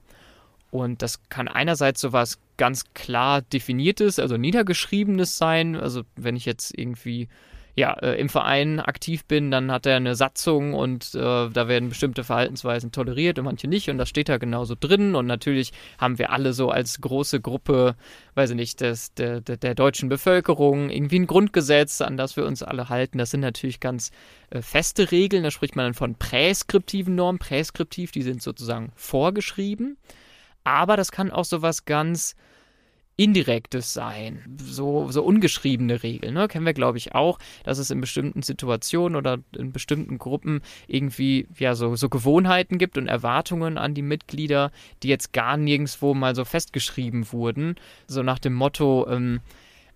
Und 0.71 1.01
das 1.01 1.27
kann 1.29 1.47
einerseits 1.47 2.01
sowas 2.01 2.39
ganz 2.57 2.85
klar 2.93 3.41
definiertes, 3.41 4.19
also 4.19 4.37
niedergeschriebenes 4.37 5.37
sein. 5.37 5.75
Also 5.75 6.03
wenn 6.15 6.35
ich 6.35 6.45
jetzt 6.45 6.77
irgendwie 6.77 7.27
ja, 7.75 7.93
äh, 7.93 8.19
im 8.19 8.29
Verein 8.29 8.79
aktiv 8.79 9.25
bin, 9.25 9.49
dann 9.49 9.71
hat 9.71 9.87
er 9.87 9.95
eine 9.95 10.15
Satzung 10.15 10.75
und 10.75 11.15
äh, 11.15 11.49
da 11.49 11.67
werden 11.67 11.89
bestimmte 11.89 12.23
Verhaltensweisen 12.23 12.91
toleriert 12.91 13.39
und 13.39 13.45
manche 13.45 13.67
nicht 13.67 13.89
und 13.89 13.97
das 13.97 14.09
steht 14.09 14.29
da 14.29 14.37
genauso 14.37 14.75
drin 14.79 15.15
und 15.15 15.25
natürlich 15.25 15.73
haben 15.97 16.19
wir 16.19 16.31
alle 16.31 16.53
so 16.53 16.69
als 16.69 17.01
große 17.01 17.41
Gruppe, 17.41 17.95
weiß 18.35 18.51
ich 18.51 18.55
nicht, 18.55 18.81
des, 18.81 19.15
der, 19.15 19.41
der, 19.41 19.73
deutschen 19.73 20.07
Bevölkerung 20.07 20.91
irgendwie 20.91 21.19
ein 21.19 21.27
Grundgesetz, 21.27 22.01
an 22.01 22.15
das 22.15 22.37
wir 22.37 22.45
uns 22.45 22.61
alle 22.61 22.89
halten. 22.89 23.17
Das 23.17 23.31
sind 23.31 23.39
natürlich 23.39 23.79
ganz 23.79 24.11
äh, 24.51 24.61
feste 24.61 25.11
Regeln, 25.11 25.43
da 25.43 25.49
spricht 25.49 25.75
man 25.75 25.85
dann 25.85 25.93
von 25.95 26.15
präskriptiven 26.15 27.15
Normen. 27.15 27.39
Präskriptiv, 27.39 28.11
die 28.11 28.21
sind 28.21 28.43
sozusagen 28.43 28.91
vorgeschrieben, 28.95 29.97
aber 30.63 30.95
das 30.95 31.11
kann 31.11 31.31
auch 31.31 31.45
sowas 31.45 31.85
ganz 31.85 32.35
indirektes 33.23 33.93
Sein, 33.93 34.57
so, 34.61 35.09
so 35.09 35.23
ungeschriebene 35.23 36.03
Regeln, 36.03 36.33
ne? 36.33 36.49
kennen 36.49 36.65
wir 36.65 36.73
glaube 36.73 36.97
ich 36.97 37.15
auch, 37.15 37.39
dass 37.63 37.77
es 37.77 37.89
in 37.89 38.01
bestimmten 38.01 38.41
Situationen 38.41 39.15
oder 39.15 39.37
in 39.55 39.71
bestimmten 39.71 40.17
Gruppen 40.17 40.61
irgendwie 40.87 41.47
ja 41.57 41.73
so, 41.73 41.95
so 41.95 42.09
Gewohnheiten 42.09 42.77
gibt 42.77 42.97
und 42.97 43.07
Erwartungen 43.07 43.77
an 43.77 43.93
die 43.93 44.01
Mitglieder, 44.01 44.71
die 45.03 45.07
jetzt 45.07 45.31
gar 45.31 45.55
nirgendwo 45.55 46.13
mal 46.13 46.35
so 46.35 46.43
festgeschrieben 46.43 47.31
wurden, 47.31 47.75
so 48.07 48.23
nach 48.23 48.39
dem 48.39 48.53
Motto, 48.53 49.07
ähm, 49.09 49.39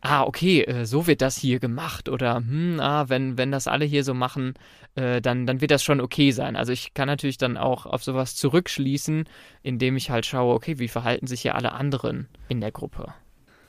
ah, 0.01 0.24
okay, 0.24 0.62
äh, 0.62 0.86
so 0.86 1.08
wird 1.08 1.22
das 1.22 1.38
hier 1.38 1.60
gemacht 1.60 2.10
oder 2.10 2.36
hm, 2.36 2.80
ah, 2.80 3.10
wenn, 3.10 3.38
wenn 3.38 3.51
das 3.51 3.68
alle 3.68 3.86
hier 3.86 4.04
so 4.04 4.13
machen, 4.13 4.54
äh, 4.96 5.22
dann, 5.22 5.46
dann 5.46 5.62
wird 5.62 5.72
das 5.72 5.84
schon 5.84 6.01
okay 6.01 6.32
sein. 6.32 6.56
Also 6.56 6.72
ich 6.72 6.94
kann 6.94 7.08
natürlich 7.08 7.38
dann 7.38 7.58
auch 7.58 7.86
auf 7.86 8.04
sowas 8.04 8.36
zurückschließen, 8.36 9.25
indem 9.63 9.98
ich 9.98 10.10
halt 10.10 10.25
schaue, 10.25 10.54
okay, 10.54 10.80
wie 10.80 10.88
verhalten 10.88 11.27
sich 11.27 11.42
hier 11.42 11.56
alle 11.56 11.74
anderen 11.74 12.27
in 12.48 12.62
der 12.62 12.72
Gruppe. 12.72 13.13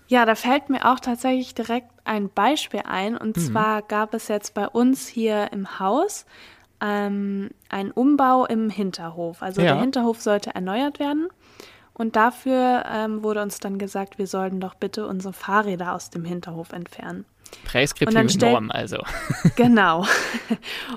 Ja, 0.09 0.25
da 0.25 0.35
fällt 0.35 0.71
mir 0.71 0.91
auch 0.91 1.01
tatsächlich 1.01 1.55
direkt 1.55 1.91
ein 2.05 2.31
Beispiel 2.31 2.81
ein. 2.85 3.17
Und 3.17 3.37
mhm. 3.37 3.41
zwar 3.41 3.83
gab 3.83 4.15
es 4.15 4.29
jetzt 4.29 4.55
bei 4.55 4.67
uns 4.67 5.07
hier 5.07 5.53
im 5.53 5.79
Haus 5.79 6.25
ähm, 6.81 7.51
einen 7.69 7.91
Umbau 7.91 8.47
im 8.47 8.71
Hinterhof. 8.71 9.43
Also 9.43 9.61
ja. 9.61 9.73
der 9.73 9.81
Hinterhof 9.81 10.21
sollte 10.21 10.55
erneuert 10.55 10.99
werden. 10.99 11.29
Und 11.99 12.17
dafür 12.17 12.85
ähm, 12.91 13.23
wurde 13.23 13.43
uns 13.43 13.59
dann 13.59 13.77
gesagt, 13.79 14.19
wir 14.19 14.27
sollten 14.27 14.61
doch 14.61 14.75
bitte 14.75 15.07
unsere 15.07 15.35
Fahrräder 15.35 15.95
aus 15.95 16.11
dem 16.11 16.25
Hinterhof 16.25 16.73
entfernen. 16.73 17.27
Präskriptive 17.65 18.51
Norm 18.51 18.71
also. 18.71 18.99
genau. 19.57 20.07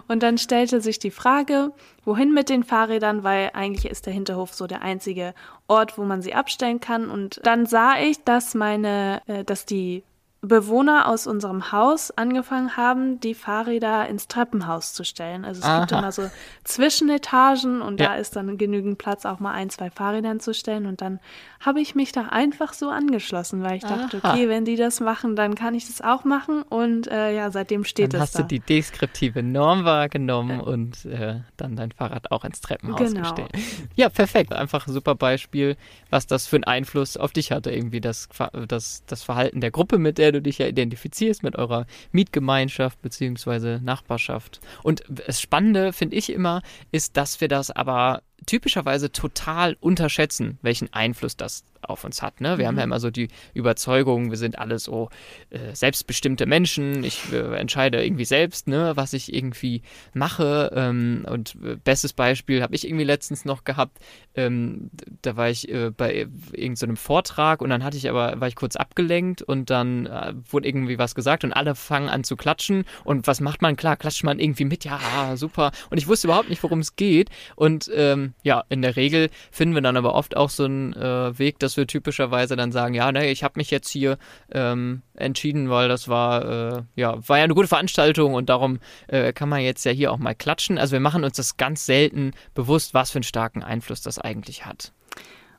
Und 0.08 0.22
dann 0.24 0.38
stellte 0.38 0.80
sich 0.82 1.00
die 1.00 1.12
Frage, 1.12 1.72
wohin 2.06 2.34
mit 2.34 2.50
den 2.50 2.64
Fahrrädern, 2.64 3.24
weil 3.24 3.52
eigentlich 3.54 3.92
ist 3.92 4.06
der 4.06 4.14
Hinterhof 4.14 4.54
so 4.54 4.68
der 4.68 4.82
einzige 4.82 5.34
Ort, 5.68 5.98
wo 5.98 6.04
man 6.04 6.22
sie 6.22 6.34
abstellen 6.34 6.80
kann. 6.80 7.10
Und 7.10 7.42
dann 7.44 7.66
sah 7.66 8.00
ich, 8.00 8.24
dass 8.24 8.54
meine, 8.54 9.22
äh, 9.28 9.44
dass 9.44 9.66
die 9.66 10.04
Bewohner 10.44 11.08
aus 11.08 11.28
unserem 11.28 11.72
Haus 11.72 12.10
angefangen 12.10 12.76
haben, 12.76 13.20
die 13.20 13.36
Fahrräder 13.36 14.10
ins 14.10 14.28
Treppenhaus 14.28 14.94
zu 14.94 15.04
stellen. 15.04 15.46
Also 15.46 15.60
es 15.60 15.68
Aha. 15.68 15.82
gibt 15.82 15.92
immer 15.92 16.12
so 16.12 16.32
Zwischenetagen 16.64 17.84
und 17.84 18.00
ja. 18.00 18.08
da 18.08 18.16
ist 18.16 18.36
dann 18.36 18.58
genügend 18.58 18.98
Platz, 18.98 19.28
auch 19.28 19.40
mal 19.40 19.52
ein, 19.52 19.70
zwei 19.70 19.92
Fahrrädern 19.92 20.40
zu 20.40 20.56
stellen. 20.56 20.88
Und 20.88 21.02
dann 21.02 21.20
habe 21.60 21.80
ich 21.80 21.94
mich 21.94 22.12
da 22.12 22.24
einfach 22.30 22.74
so 22.74 22.90
angeschlossen, 22.90 23.62
weil 23.62 23.78
ich 23.78 23.84
dachte, 23.84 24.20
Aha. 24.24 24.34
okay, 24.34 24.50
wenn 24.50 24.66
die 24.66 24.78
das 24.78 25.00
machen, 25.00 25.36
dann 25.36 25.54
kann 25.54 25.76
ich 25.76 25.86
das 25.86 26.02
auch 26.02 26.24
machen. 26.24 26.64
Und 26.64 27.06
äh, 27.06 27.36
ja, 27.36 27.52
seitdem 27.52 27.84
steht 27.84 28.16
dann 28.16 28.24
es 28.24 28.32
da. 28.32 28.40
Hast 28.40 28.52
du 28.52 28.56
die 28.56 28.62
deskriptive 28.62 29.44
Norm 29.44 29.86
wahrgenommen 29.86 30.60
ja. 30.60 30.66
und 30.66 31.06
äh, 31.06 31.42
dann 31.58 31.76
dein 31.76 31.92
Fahrrad 31.92 32.32
auch 32.32 32.46
ins 32.46 32.62
Treppenhaus 32.62 33.00
genau. 33.00 33.22
gestellt. 33.22 33.52
Ja, 33.96 34.10
perfekt. 34.10 34.54
Einfach 34.54 34.88
ein 34.88 34.94
super 34.94 35.14
Beispiel, 35.14 35.78
was 36.10 36.26
das 36.26 36.48
für 36.48 36.56
einen 36.56 36.64
Einfluss 36.64 37.16
auf 37.16 37.32
dich 37.32 37.52
hatte, 37.52 37.70
irgendwie 37.70 38.02
das, 38.02 38.28
das, 38.68 39.04
das 39.06 39.22
Verhalten 39.22 39.62
der 39.62 39.70
Gruppe, 39.70 40.00
mit 40.00 40.18
der 40.18 40.31
du 40.32 40.42
dich 40.42 40.58
ja 40.58 40.68
identifizierst, 40.68 41.44
mit 41.44 41.56
eurer 41.56 41.86
Mietgemeinschaft 42.12 43.02
bzw. 43.02 43.80
Nachbarschaft. 43.80 44.60
Und 44.84 45.04
das 45.08 45.42
Spannende, 45.42 45.94
finde 45.94 46.16
ich 46.16 46.32
immer, 46.32 46.62
ist, 46.92 47.18
dass 47.18 47.42
wir 47.42 47.48
das 47.48 47.72
aber 47.72 48.24
typischerweise 48.46 49.12
total 49.12 49.78
unterschätzen, 49.80 50.58
welchen 50.62 50.92
Einfluss 50.94 51.38
das 51.38 51.64
auf 51.84 52.04
uns 52.04 52.22
hat. 52.22 52.42
Ne? 52.42 52.58
Wir 52.58 52.66
mhm. 52.66 52.68
haben 52.68 52.78
ja 52.78 52.86
mhm. 52.86 52.92
immer 52.92 53.00
so 53.00 53.10
die 53.10 53.30
Überzeugung, 53.54 54.30
wir 54.30 54.38
sind 54.38 54.60
alle 54.60 54.80
so 54.80 55.10
äh, 55.50 55.74
selbstbestimmte 55.74 56.46
Menschen. 56.46 57.04
Ich 57.04 57.32
äh, 57.32 57.56
entscheide 57.58 58.04
irgendwie 58.04 58.26
selbst, 58.26 58.68
ne, 58.68 58.94
was 58.96 59.14
ich 59.14 59.34
irgendwie 59.34 59.82
mache. 60.14 60.72
Ähm, 60.76 61.26
und 61.30 61.56
äh, 61.64 61.76
bestes 61.76 62.14
Beispiel 62.14 62.62
habe 62.62 62.76
ich 62.76 62.88
irgendwie 62.88 63.06
letztens 63.06 63.46
noch 63.46 63.64
gehabt. 63.64 64.00
Ähm, 64.36 64.90
da 65.22 65.36
war 65.36 65.50
ich 65.50 65.70
äh, 65.70 65.92
bei 65.92 66.28
irgendeinem 66.54 66.96
so 66.96 67.02
Vortrag 67.02 67.62
und 67.62 67.70
dann 67.70 67.84
hatte 67.84 67.98
ich 67.98 68.10
aber, 68.10 68.40
war 68.40 68.48
ich 68.48 68.56
kurz 68.56 68.76
abgelenkt 68.76 69.42
und 69.42 69.70
dann 69.70 70.06
äh, 70.06 70.34
wurde 70.50 70.68
irgendwie 70.68 70.98
was 70.98 71.16
gesagt 71.16 71.44
und 71.44 71.54
alle 71.54 71.76
fangen 71.76 72.10
an 72.10 72.24
zu 72.24 72.36
klatschen. 72.36 72.86
Und 73.04 73.28
was 73.28 73.42
macht 73.42 73.62
man? 73.62 73.76
Klar, 73.76 73.98
klatscht 73.98 74.24
man 74.24 74.40
irgendwie 74.40 74.66
mit, 74.66 74.86
ja, 74.86 75.36
super. 75.36 75.72
Und 75.90 75.98
ich 75.98 76.08
wusste 76.08 76.28
überhaupt 76.28 76.50
nicht, 76.50 76.64
worum 76.64 76.80
es 76.80 76.96
geht. 76.96 77.30
Und 77.56 77.90
ähm, 77.94 78.34
ja, 78.44 78.64
in 78.70 78.82
der 78.82 78.96
Regel 78.96 79.30
finden 79.52 79.76
wir 79.76 79.82
dann 79.82 79.98
aber 79.98 80.16
oft 80.16 80.38
auch 80.38 80.50
so 80.50 80.66
einen 80.66 80.94
äh, 80.94 81.38
Weg, 81.38 81.60
dass 81.60 81.71
wir 81.78 81.88
typischerweise 81.88 82.56
dann 82.56 82.72
sagen, 82.72 82.94
ja, 82.94 83.12
ne, 83.12 83.30
ich 83.30 83.44
habe 83.44 83.54
mich 83.58 83.72
jetzt 83.72 83.90
hier 83.90 84.18
ähm, 84.52 85.02
entschieden, 85.16 85.70
weil 85.70 85.88
das 85.88 86.08
war, 86.08 86.46
äh, 86.46 86.84
ja, 86.96 87.28
war 87.28 87.38
ja 87.38 87.44
eine 87.44 87.56
gute 87.56 87.68
Veranstaltung 87.68 88.34
und 88.34 88.50
darum 88.50 88.80
äh, 89.08 89.34
kann 89.34 89.50
man 89.50 89.62
jetzt 89.62 89.84
ja 89.86 89.92
hier 89.92 90.12
auch 90.12 90.18
mal 90.18 90.36
klatschen. 90.36 90.78
Also 90.78 90.94
wir 90.94 91.00
machen 91.00 91.24
uns 91.24 91.38
das 91.38 91.58
ganz 91.58 91.86
selten 91.86 92.32
bewusst, 92.54 92.94
was 92.94 93.12
für 93.12 93.18
einen 93.18 93.24
starken 93.24 93.64
Einfluss 93.64 94.02
das 94.02 94.20
eigentlich 94.20 94.66
hat. 94.66 94.92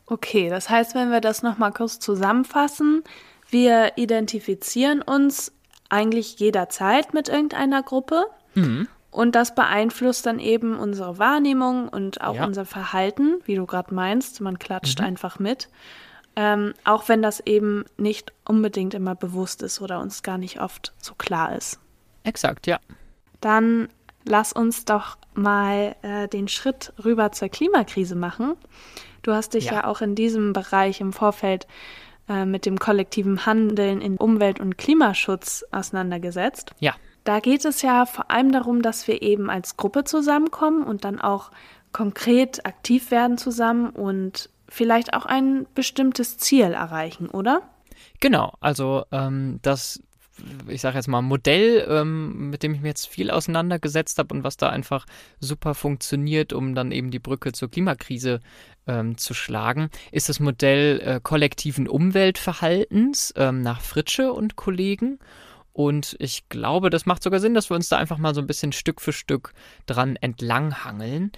Okay, 0.07 0.51
das 0.51 0.69
heißt, 0.69 0.95
wenn 0.95 1.11
wir 1.11 1.21
das 1.21 1.43
nochmal 1.43 1.73
kurz 1.73 1.99
zusammenfassen, 1.99 3.03
wir 3.49 3.93
identifizieren 3.97 5.03
uns 5.03 5.53
eigentlich 5.89 6.39
jederzeit 6.39 7.15
mit 7.15 7.29
irgendeiner 7.29 7.83
Gruppe. 7.83 8.25
Mhm. 8.55 8.89
Und 9.11 9.35
das 9.35 9.55
beeinflusst 9.55 10.25
dann 10.25 10.39
eben 10.39 10.79
unsere 10.79 11.19
Wahrnehmung 11.19 11.89
und 11.89 12.23
auch 12.23 12.37
ja. 12.37 12.47
unser 12.47 12.65
Verhalten, 12.65 13.41
wie 13.45 13.57
du 13.57 13.67
gerade 13.67 13.95
meinst. 13.95 14.41
Man 14.41 14.59
klatscht 14.59 15.01
mhm. 15.01 15.05
einfach 15.05 15.39
mit. 15.39 15.69
Ähm, 16.35 16.73
auch 16.85 17.09
wenn 17.09 17.21
das 17.21 17.41
eben 17.41 17.85
nicht 17.97 18.33
unbedingt 18.45 18.95
immer 18.95 19.15
bewusst 19.15 19.63
ist 19.63 19.81
oder 19.81 20.01
uns 20.01 20.23
gar 20.23 20.39
nicht 20.39 20.61
oft 20.61 20.95
so 20.99 21.15
klar 21.15 21.55
ist. 21.55 21.79
Exakt, 22.25 22.67
ja. 22.67 22.79
Dann 23.41 23.89
lass 24.25 24.53
uns 24.53 24.85
doch 24.85 25.19
mal 25.35 25.97
äh, 26.03 26.29
den 26.29 26.49
Schritt 26.49 26.93
rüber 27.05 27.33
zur 27.33 27.49
Klimakrise 27.49 28.15
machen. 28.15 28.55
Du 29.23 29.33
hast 29.33 29.55
dich 29.55 29.67
ja, 29.67 29.73
ja 29.75 29.87
auch 29.87 30.01
in 30.01 30.15
diesem 30.15 30.53
Bereich 30.53 31.01
im 31.01 31.13
Vorfeld 31.13 31.67
äh, 32.29 32.45
mit 32.45 32.67
dem 32.67 32.79
kollektiven 32.79 33.47
Handeln 33.47 34.01
in 34.01 34.17
Umwelt- 34.17 34.61
und 34.61 34.79
Klimaschutz 34.79 35.65
auseinandergesetzt. 35.71 36.73
Ja. 36.79 36.95
Da 37.25 37.41
geht 37.41 37.65
es 37.65 37.83
ja 37.83 38.05
vor 38.07 38.31
allem 38.31 38.53
darum, 38.53 38.83
dass 38.83 39.07
wir 39.07 39.23
eben 39.23 39.49
als 39.49 39.77
Gruppe 39.77 40.05
zusammenkommen 40.05 40.83
und 40.83 41.05
dann 41.05 41.21
auch 41.21 41.51
konkret 41.93 42.67
aktiv 42.67 43.11
werden 43.11 43.39
zusammen 43.39 43.91
und 43.91 44.49
vielleicht 44.73 45.15
auch 45.15 45.27
ein 45.27 45.67
bestimmtes 45.75 46.39
Ziel 46.39 46.73
erreichen, 46.73 47.29
oder? 47.29 47.63
Genau, 48.21 48.55
also 48.61 49.05
ähm, 49.13 49.59
das 49.63 50.03
ich 50.67 50.81
sage 50.81 50.97
jetzt 50.97 51.09
mal, 51.09 51.23
Modell, 51.23 51.87
ähm, 51.89 52.51
mit 52.51 52.63
dem 52.63 52.75
ich 52.75 52.81
mir 52.81 52.89
jetzt 52.89 53.07
viel 53.07 53.31
auseinandergesetzt 53.31 54.19
habe 54.19 54.35
und 54.35 54.45
was 54.45 54.57
da 54.57 54.71
einfach 54.71 55.07
super 55.41 55.75
funktioniert, 55.75 56.53
um 56.53 56.75
dann 56.75 56.91
eben 56.91 57.11
die 57.11 57.19
Brücke 57.19 57.53
zur 57.53 57.71
Klimakrise 57.71 58.41
ähm, 58.87 59.19
zu 59.19 59.35
schlagen, 59.35 59.91
ist 60.11 60.29
das 60.29 60.41
Modell 60.41 61.01
äh, 61.01 61.21
kollektiven 61.23 61.89
Umweltverhaltens 61.89 63.35
ähm, 63.37 63.61
nach 63.61 63.81
Fritsche 63.81 64.33
und 64.33 64.57
Kollegen. 64.57 65.19
Und 65.73 66.17
ich 66.19 66.49
glaube, 66.49 66.91
das 66.91 67.07
macht 67.07 67.23
sogar 67.23 67.41
Sinn, 67.41 67.55
dass 67.55 67.71
wir 67.71 67.77
uns 67.77 67.89
da 67.89 67.97
einfach 67.97 68.19
mal 68.19 68.35
so 68.35 68.41
ein 68.41 68.47
bisschen 68.47 68.73
Stück 68.73 69.01
für 69.01 69.13
Stück 69.13 69.53
dran 69.87 70.17
entlanghangeln. 70.17 71.33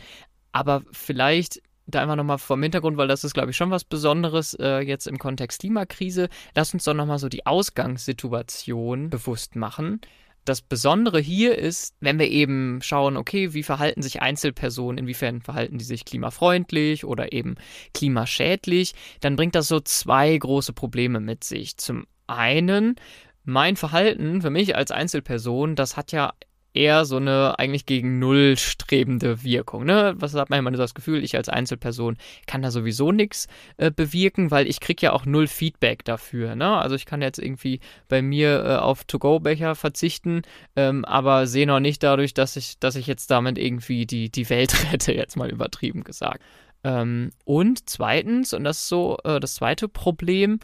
Aber 0.52 0.82
vielleicht 0.92 1.60
da 1.86 2.02
einfach 2.02 2.16
nochmal 2.16 2.38
vom 2.38 2.62
Hintergrund, 2.62 2.96
weil 2.96 3.08
das 3.08 3.24
ist, 3.24 3.34
glaube 3.34 3.50
ich, 3.50 3.56
schon 3.56 3.70
was 3.70 3.84
Besonderes 3.84 4.54
äh, 4.54 4.80
jetzt 4.80 5.06
im 5.06 5.18
Kontext 5.18 5.60
Klimakrise. 5.60 6.28
Lass 6.54 6.72
uns 6.72 6.84
doch 6.84 6.94
nochmal 6.94 7.18
so 7.18 7.28
die 7.28 7.46
Ausgangssituation 7.46 9.10
bewusst 9.10 9.56
machen. 9.56 10.00
Das 10.44 10.60
Besondere 10.60 11.20
hier 11.20 11.56
ist, 11.56 11.94
wenn 12.00 12.18
wir 12.18 12.28
eben 12.28 12.80
schauen, 12.82 13.16
okay, 13.16 13.54
wie 13.54 13.62
verhalten 13.62 14.02
sich 14.02 14.20
Einzelpersonen, 14.20 14.98
inwiefern 14.98 15.40
verhalten 15.40 15.78
die 15.78 15.84
sich 15.84 16.04
klimafreundlich 16.04 17.04
oder 17.04 17.32
eben 17.32 17.54
klimaschädlich, 17.94 18.94
dann 19.20 19.36
bringt 19.36 19.54
das 19.54 19.68
so 19.68 19.80
zwei 19.80 20.36
große 20.36 20.74
Probleme 20.74 21.20
mit 21.20 21.44
sich. 21.44 21.78
Zum 21.78 22.06
einen 22.26 22.96
mein 23.44 23.76
Verhalten 23.76 24.42
für 24.42 24.50
mich 24.50 24.76
als 24.76 24.90
Einzelperson, 24.90 25.76
das 25.76 25.96
hat 25.96 26.12
ja 26.12 26.34
eher 26.74 27.04
so 27.04 27.16
eine 27.16 27.58
eigentlich 27.58 27.86
gegen 27.86 28.18
Null 28.18 28.56
strebende 28.56 29.42
Wirkung. 29.42 29.84
Ne? 29.84 30.14
Was 30.18 30.34
hat 30.34 30.50
man 30.50 30.58
immer 30.58 30.72
so 30.72 30.78
das 30.78 30.94
Gefühl, 30.94 31.22
ich 31.24 31.36
als 31.36 31.48
Einzelperson 31.48 32.16
kann 32.46 32.62
da 32.62 32.70
sowieso 32.70 33.12
nichts 33.12 33.46
äh, 33.76 33.90
bewirken, 33.90 34.50
weil 34.50 34.66
ich 34.66 34.80
kriege 34.80 35.06
ja 35.06 35.12
auch 35.12 35.24
null 35.24 35.46
Feedback 35.46 36.04
dafür. 36.04 36.56
Ne? 36.56 36.76
Also 36.76 36.96
ich 36.96 37.06
kann 37.06 37.22
jetzt 37.22 37.38
irgendwie 37.38 37.80
bei 38.08 38.22
mir 38.22 38.64
äh, 38.64 38.76
auf 38.76 39.04
To-Go-Becher 39.04 39.74
verzichten, 39.74 40.42
ähm, 40.76 41.04
aber 41.04 41.46
sehe 41.46 41.66
noch 41.66 41.80
nicht 41.80 42.02
dadurch, 42.02 42.34
dass 42.34 42.56
ich, 42.56 42.78
dass 42.78 42.96
ich 42.96 43.06
jetzt 43.06 43.30
damit 43.30 43.56
irgendwie 43.58 44.04
die, 44.06 44.30
die 44.30 44.50
Welt 44.50 44.74
rette, 44.92 45.12
jetzt 45.12 45.36
mal 45.36 45.50
übertrieben 45.50 46.04
gesagt. 46.04 46.42
Ähm, 46.84 47.32
und 47.44 47.88
zweitens, 47.88 48.52
und 48.52 48.64
das 48.64 48.78
ist 48.78 48.88
so 48.88 49.16
äh, 49.24 49.40
das 49.40 49.54
zweite 49.56 49.88
Problem, 49.88 50.60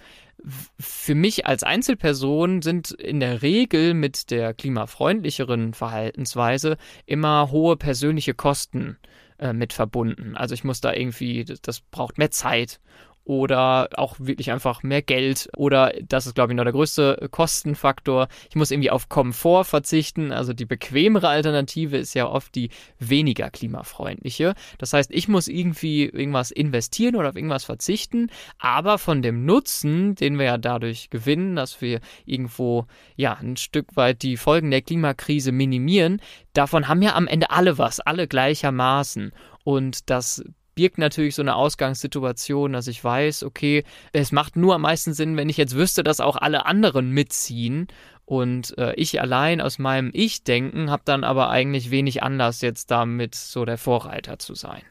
für 0.79 1.15
mich 1.15 1.47
als 1.47 1.63
Einzelperson 1.63 2.63
sind 2.63 2.93
in 2.93 3.21
der 3.21 3.43
Regel 3.43 3.95
mit 3.95 4.31
der 4.31 4.55
klimafreundlicheren 4.55 5.75
Verhaltensweise 5.75 6.77
immer 7.07 7.51
hohe 7.51 7.77
persönliche 7.77 8.35
Kosten 8.35 8.99
äh, 9.39 9.53
mit 9.53 9.73
verbunden. 9.73 10.37
Also 10.37 10.55
ich 10.55 10.65
muss 10.65 10.81
da 10.81 10.93
irgendwie, 10.93 11.45
das, 11.45 11.61
das 11.61 11.81
braucht 11.81 12.19
mehr 12.19 12.31
Zeit 12.31 12.81
oder 13.31 13.91
auch 13.95 14.17
wirklich 14.19 14.51
einfach 14.51 14.83
mehr 14.83 15.03
Geld 15.03 15.49
oder 15.57 15.93
das 16.03 16.27
ist 16.27 16.35
glaube 16.35 16.53
ich 16.53 16.57
noch 16.57 16.65
der 16.65 16.73
größte 16.73 17.29
Kostenfaktor. 17.31 18.27
Ich 18.49 18.57
muss 18.57 18.73
irgendwie 18.73 18.91
auf 18.91 19.09
Komfort 19.09 19.67
verzichten, 19.67 20.33
also 20.33 20.53
die 20.53 20.65
bequemere 20.65 21.29
Alternative 21.29 21.97
ist 21.97 22.15
ja 22.15 22.27
oft 22.27 22.53
die 22.57 22.71
weniger 22.99 23.49
klimafreundliche. 23.51 24.55
Das 24.79 24.95
heißt, 24.95 25.13
ich 25.13 25.29
muss 25.29 25.47
irgendwie 25.47 26.07
irgendwas 26.07 26.51
investieren 26.51 27.15
oder 27.15 27.29
auf 27.29 27.37
irgendwas 27.37 27.63
verzichten, 27.63 28.31
aber 28.59 28.99
von 28.99 29.23
dem 29.23 29.45
Nutzen, 29.45 30.17
den 30.17 30.37
wir 30.37 30.47
ja 30.47 30.59
dadurch 30.59 31.09
gewinnen, 31.09 31.55
dass 31.55 31.81
wir 31.81 32.01
irgendwo 32.25 32.87
ja 33.15 33.35
ein 33.35 33.57
Stück 33.57 33.95
weit 33.95 34.23
die 34.23 34.39
Folgen 34.39 34.73
der 34.73 34.83
Klimakrise 34.83 35.53
minimieren, 35.53 36.21
davon 36.53 36.89
haben 36.89 37.01
ja 37.01 37.15
am 37.15 37.29
Ende 37.29 37.51
alle 37.51 37.79
was, 37.79 38.01
alle 38.01 38.27
gleichermaßen. 38.27 39.31
Und 39.63 40.11
das 40.11 40.43
birgt 40.75 40.99
natürlich 40.99 41.35
so 41.35 41.43
eine 41.43 41.57
Ausgangssituation, 41.57 42.73
dass 42.73 42.87
ich 42.87 43.03
weiß, 43.03 43.43
okay, 43.45 43.85
es 44.13 44.33
macht 44.33 44.57
nur 44.57 44.75
am 44.75 44.83
meisten 44.83 45.13
Sinn, 45.13 45.37
wenn 45.37 45.49
ich 45.49 45.57
jetzt 45.57 45.77
wüsste, 45.77 46.03
dass 46.03 46.21
auch 46.21 46.37
alle 46.37 46.67
anderen 46.67 47.11
mitziehen. 47.11 47.89
Und 48.25 48.79
äh, 48.79 48.95
ich 48.95 49.21
allein 49.21 49.61
aus 49.61 49.79
meinem 49.79 50.11
Ich-Denken 50.13 50.91
habe 50.91 51.03
dann 51.05 51.25
aber 51.25 51.51
eigentlich 51.51 51.91
wenig 51.91 52.23
Anlass, 52.23 52.61
jetzt 52.61 52.91
damit 52.91 53.35
so 53.35 53.65
der 53.65 53.79
Vorreiter 53.79 54.39
zu 54.39 54.55
sein. 54.55 54.83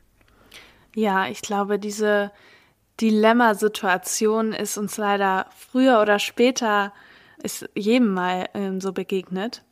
Ja, 0.93 1.27
ich 1.27 1.41
glaube, 1.41 1.79
diese 1.79 2.31
Dilemmasituation 2.99 4.51
ist 4.51 4.77
uns 4.77 4.97
leider 4.97 5.45
früher 5.55 6.01
oder 6.01 6.19
später, 6.19 6.91
ist 7.41 7.69
jedem 7.75 8.13
mal 8.13 8.49
ähm, 8.53 8.81
so 8.81 8.91
begegnet 8.91 9.63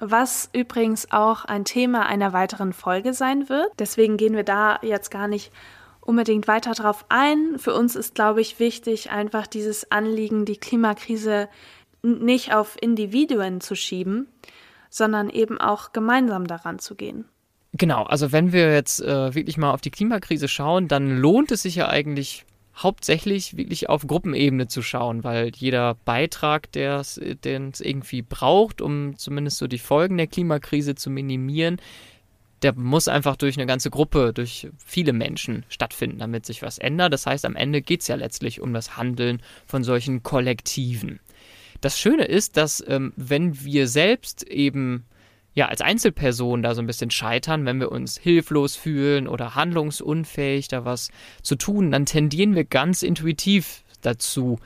was 0.00 0.48
übrigens 0.52 1.10
auch 1.10 1.44
ein 1.44 1.64
Thema 1.64 2.06
einer 2.06 2.32
weiteren 2.32 2.72
Folge 2.72 3.14
sein 3.14 3.48
wird. 3.48 3.70
Deswegen 3.78 4.16
gehen 4.16 4.34
wir 4.34 4.44
da 4.44 4.78
jetzt 4.82 5.10
gar 5.10 5.28
nicht 5.28 5.52
unbedingt 6.00 6.48
weiter 6.48 6.72
drauf 6.72 7.04
ein. 7.08 7.58
Für 7.58 7.74
uns 7.74 7.94
ist, 7.96 8.14
glaube 8.14 8.40
ich, 8.40 8.58
wichtig, 8.58 9.10
einfach 9.10 9.46
dieses 9.46 9.90
Anliegen, 9.90 10.44
die 10.44 10.56
Klimakrise 10.56 11.48
nicht 12.02 12.54
auf 12.54 12.76
Individuen 12.80 13.60
zu 13.60 13.74
schieben, 13.74 14.28
sondern 14.88 15.28
eben 15.28 15.60
auch 15.60 15.92
gemeinsam 15.92 16.46
daran 16.46 16.78
zu 16.78 16.94
gehen. 16.94 17.26
Genau, 17.74 18.04
also 18.04 18.32
wenn 18.32 18.52
wir 18.52 18.72
jetzt 18.72 19.02
äh, 19.02 19.34
wirklich 19.34 19.58
mal 19.58 19.72
auf 19.72 19.82
die 19.82 19.90
Klimakrise 19.90 20.48
schauen, 20.48 20.88
dann 20.88 21.18
lohnt 21.18 21.52
es 21.52 21.62
sich 21.62 21.74
ja 21.74 21.88
eigentlich 21.88 22.46
hauptsächlich 22.78 23.56
wirklich 23.56 23.88
auf 23.88 24.06
Gruppenebene 24.06 24.68
zu 24.68 24.82
schauen, 24.82 25.24
weil 25.24 25.50
jeder 25.54 25.94
Beitrag, 26.04 26.70
der 26.72 27.00
es 27.00 27.18
irgendwie 27.18 28.22
braucht, 28.22 28.80
um 28.80 29.16
zumindest 29.18 29.58
so 29.58 29.66
die 29.66 29.78
Folgen 29.78 30.16
der 30.16 30.28
Klimakrise 30.28 30.94
zu 30.94 31.10
minimieren, 31.10 31.80
der 32.62 32.74
muss 32.74 33.08
einfach 33.08 33.36
durch 33.36 33.56
eine 33.56 33.66
ganze 33.66 33.90
Gruppe, 33.90 34.32
durch 34.32 34.68
viele 34.84 35.12
Menschen 35.12 35.64
stattfinden, 35.68 36.18
damit 36.18 36.46
sich 36.46 36.62
was 36.62 36.78
ändert. 36.78 37.12
Das 37.12 37.26
heißt, 37.26 37.44
am 37.44 37.56
Ende 37.56 37.82
geht 37.82 38.00
es 38.00 38.08
ja 38.08 38.16
letztlich 38.16 38.60
um 38.60 38.72
das 38.72 38.96
Handeln 38.96 39.42
von 39.66 39.84
solchen 39.84 40.22
Kollektiven. 40.22 41.20
Das 41.80 41.98
Schöne 41.98 42.24
ist, 42.24 42.56
dass 42.56 42.82
ähm, 42.88 43.12
wenn 43.16 43.64
wir 43.64 43.86
selbst 43.86 44.42
eben 44.42 45.04
ja, 45.58 45.66
als 45.66 45.80
Einzelperson 45.80 46.62
da 46.62 46.72
so 46.76 46.80
ein 46.80 46.86
bisschen 46.86 47.10
scheitern, 47.10 47.66
wenn 47.66 47.80
wir 47.80 47.90
uns 47.90 48.16
hilflos 48.16 48.76
fühlen 48.76 49.26
oder 49.26 49.56
handlungsunfähig, 49.56 50.68
da 50.68 50.84
was 50.84 51.10
zu 51.42 51.56
tun, 51.56 51.90
dann 51.90 52.06
tendieren 52.06 52.54
wir 52.54 52.62
ganz 52.62 53.02
intuitiv 53.02 53.82
dazu, 54.00 54.60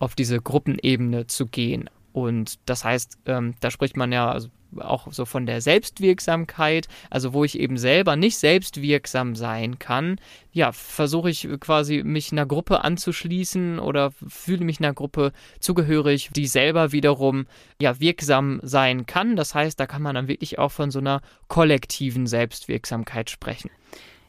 auf 0.00 0.16
diese 0.16 0.40
Gruppenebene 0.40 1.28
zu 1.28 1.46
gehen. 1.46 1.88
Und 2.12 2.58
das 2.66 2.82
heißt, 2.82 3.18
ähm, 3.26 3.54
da 3.60 3.70
spricht 3.70 3.96
man 3.96 4.10
ja 4.10 4.32
also 4.32 4.48
auch 4.78 5.12
so 5.12 5.24
von 5.24 5.46
der 5.46 5.60
Selbstwirksamkeit, 5.60 6.88
also 7.10 7.32
wo 7.32 7.44
ich 7.44 7.58
eben 7.58 7.76
selber 7.76 8.16
nicht 8.16 8.38
selbstwirksam 8.38 9.34
sein 9.34 9.78
kann, 9.78 10.16
ja, 10.52 10.72
versuche 10.72 11.30
ich 11.30 11.48
quasi 11.60 12.02
mich 12.04 12.32
einer 12.32 12.46
Gruppe 12.46 12.84
anzuschließen 12.84 13.78
oder 13.78 14.12
fühle 14.28 14.64
mich 14.64 14.80
einer 14.80 14.92
Gruppe 14.92 15.32
zugehörig, 15.60 16.30
die 16.34 16.46
selber 16.46 16.92
wiederum 16.92 17.46
ja 17.80 17.98
wirksam 18.00 18.60
sein 18.62 19.06
kann. 19.06 19.36
Das 19.36 19.54
heißt, 19.54 19.80
da 19.80 19.86
kann 19.86 20.02
man 20.02 20.14
dann 20.14 20.28
wirklich 20.28 20.58
auch 20.58 20.72
von 20.72 20.90
so 20.90 20.98
einer 20.98 21.22
kollektiven 21.48 22.26
Selbstwirksamkeit 22.26 23.30
sprechen. 23.30 23.70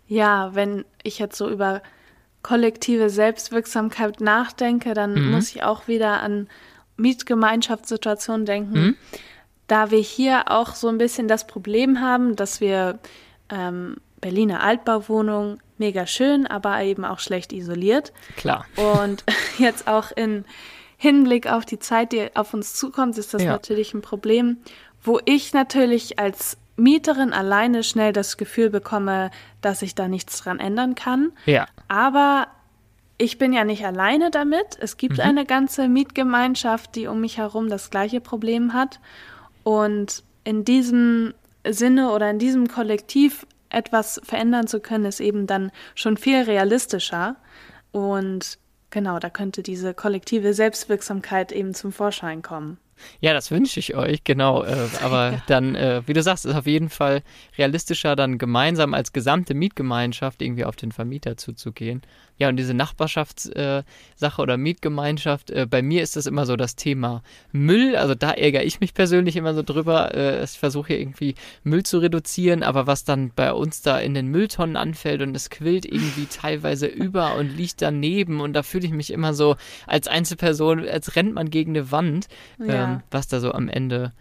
Ja, 0.08 0.53
wenn 0.53 0.86
ich 1.03 1.19
jetzt 1.19 1.38
so 1.38 1.49
über 1.49 1.82
kollektive 2.41 3.10
Selbstwirksamkeit 3.10 4.21
nachdenke, 4.21 4.93
dann 4.93 5.13
mhm. 5.13 5.32
muss 5.32 5.49
ich 5.56 5.63
auch 5.63 5.88
wieder 5.88 6.21
an 6.21 6.47
Mietgemeinschaftssituationen 6.97 8.45
denken. 8.45 8.79
Mhm 8.79 8.95
da 9.67 9.91
wir 9.91 9.99
hier 9.99 10.52
auch 10.52 10.76
so 10.76 10.89
ein 10.89 10.97
bisschen 10.97 11.28
das 11.28 11.47
Problem 11.47 12.02
haben, 12.02 12.36
dass 12.36 12.62
wir 12.62 12.99
ähm, 13.49 13.97
Berliner 14.19 14.63
Altbauwohnungen 14.63 15.60
mega 15.78 16.08
schön, 16.08 16.47
aber 16.47 16.82
eben 16.82 17.06
auch 17.06 17.19
schlecht 17.19 17.52
isoliert. 17.52 18.13
Klar. 18.38 18.65
Und 18.76 19.23
jetzt 19.58 19.88
auch 19.88 20.12
in 20.12 20.45
Hinblick 20.97 21.47
auf 21.47 21.65
die 21.65 21.80
Zeit, 21.80 22.13
die 22.13 22.34
auf 22.36 22.54
uns 22.54 22.76
zukommt, 22.76 23.17
ist 23.17 23.34
das 23.34 23.43
ja. 23.43 23.52
natürlich 23.52 23.93
ein 23.93 24.02
Problem, 24.02 24.58
wo 25.04 25.19
ich 25.26 25.54
natürlich 25.54 26.19
als 26.19 26.58
Mieterin 26.76 27.34
alleine 27.34 27.84
schnell 27.84 28.13
das 28.13 28.38
Gefühl 28.38 28.69
bekomme, 28.69 29.30
dass 29.62 29.82
ich 29.82 29.95
da 29.95 30.08
nichts 30.08 30.41
dran 30.41 30.60
ändern 30.60 30.95
kann. 30.95 31.34
Ja. 31.45 31.67
Aber 31.88 32.47
ich 33.17 33.38
bin 33.38 33.54
ja 33.54 33.63
nicht 33.63 33.86
alleine 33.86 34.32
damit. 34.32 34.78
Es 34.80 34.97
gibt 34.97 35.17
mhm. 35.17 35.23
eine 35.23 35.45
ganze 35.45 35.88
Mietgemeinschaft, 35.88 36.95
die 36.95 37.08
um 37.08 37.21
mich 37.21 37.38
herum 37.38 37.69
das 37.69 37.89
gleiche 37.89 38.21
Problem 38.21 38.73
hat. 38.73 38.99
Und 39.63 40.23
in 40.43 40.65
diesem 40.65 41.34
Sinne 41.67 42.12
oder 42.12 42.30
in 42.30 42.39
diesem 42.39 42.67
Kollektiv 42.67 43.45
etwas 43.69 44.21
verändern 44.23 44.67
zu 44.67 44.80
können, 44.80 45.06
ist 45.06 45.19
eben 45.19 45.47
dann 45.47 45.71
schon 45.95 46.17
viel 46.17 46.41
realistischer. 46.41 47.36
Und 47.91 48.60
genau, 48.89 49.19
da 49.19 49.30
könnte 49.30 49.63
diese 49.63 49.93
kollektive 49.93 50.54
Selbstwirksamkeit 50.54 51.52
eben 51.52 51.73
zum 51.73 51.91
Vorschein 51.91 52.41
kommen. 52.41 52.78
Ja, 53.19 53.34
das 53.34 53.52
wünsche 53.52 53.80
ich 53.80 53.95
euch, 53.95 54.23
genau. 54.23 54.63
Äh, 54.63 54.88
aber 55.02 55.32
ja. 55.34 55.43
dann, 55.47 55.76
äh, 55.76 56.02
wie 56.06 56.13
du 56.13 56.21
sagst, 56.21 56.45
ist 56.45 56.56
auf 56.56 56.67
jeden 56.67 56.89
Fall 56.89 57.21
realistischer, 57.58 58.15
dann 58.15 58.38
gemeinsam 58.38 58.93
als 58.93 59.13
gesamte 59.13 59.54
Mietgemeinschaft 59.54 60.41
irgendwie 60.41 60.65
auf 60.65 60.76
den 60.76 60.91
Vermieter 60.91 61.38
zuzugehen. 61.38 62.02
Ja, 62.43 62.49
und 62.49 62.58
diese 62.58 62.73
Nachbarschaftssache 62.73 63.86
äh, 64.19 64.41
oder 64.41 64.58
Mietgemeinschaft, 64.58 65.49
äh, 65.49 65.65
bei 65.65 65.82
mir 65.82 66.03
ist 66.03 66.17
das 66.17 66.25
immer 66.25 66.45
so 66.45 66.58
das 66.58 66.75
Thema 66.75 67.23
Müll. 67.53 67.95
Also 67.95 68.15
da 68.15 68.32
ärgere 68.32 68.63
ich 68.63 68.82
mich 68.82 68.93
persönlich 68.93 69.38
immer 69.38 69.53
so 69.53 69.63
drüber. 69.63 70.13
Äh, 70.13 70.43
ich 70.43 70.60
versuche 70.60 70.93
irgendwie 70.93 71.36
Müll 71.63 71.84
zu 71.84 71.99
reduzieren, 71.99 72.62
aber 72.62 72.86
was 72.86 73.06
dann 73.06 73.32
bei 73.34 73.53
uns 73.53 73.82
da 73.82 73.97
in 73.97 74.13
den 74.13 74.27
Mülltonnen 74.27 74.75
anfällt 74.75 75.21
und 75.21 75.34
es 75.38 75.49
quillt 75.49 75.86
irgendwie 75.86 76.25
teilweise 76.25 76.86
über 77.03 77.38
und 77.38 77.56
liegt 77.56 77.82
daneben 77.82 78.41
und 78.41 78.51
da 78.51 78.62
fühle 78.62 78.88
ich 78.88 78.91
mich 78.91 79.12
immer 79.12 79.34
so 79.34 79.56
als 79.88 80.10
Einzelperson, 80.10 80.86
als 80.86 81.15
rennt 81.15 81.34
man 81.34 81.49
gegen 81.49 81.71
eine 81.71 81.91
Wand, 81.91 82.27
ja. 82.60 82.95
ähm, 82.95 83.03
was 83.10 83.29
da 83.29 83.39
so 83.39 83.53
am 83.53 83.69
Ende 83.69 84.12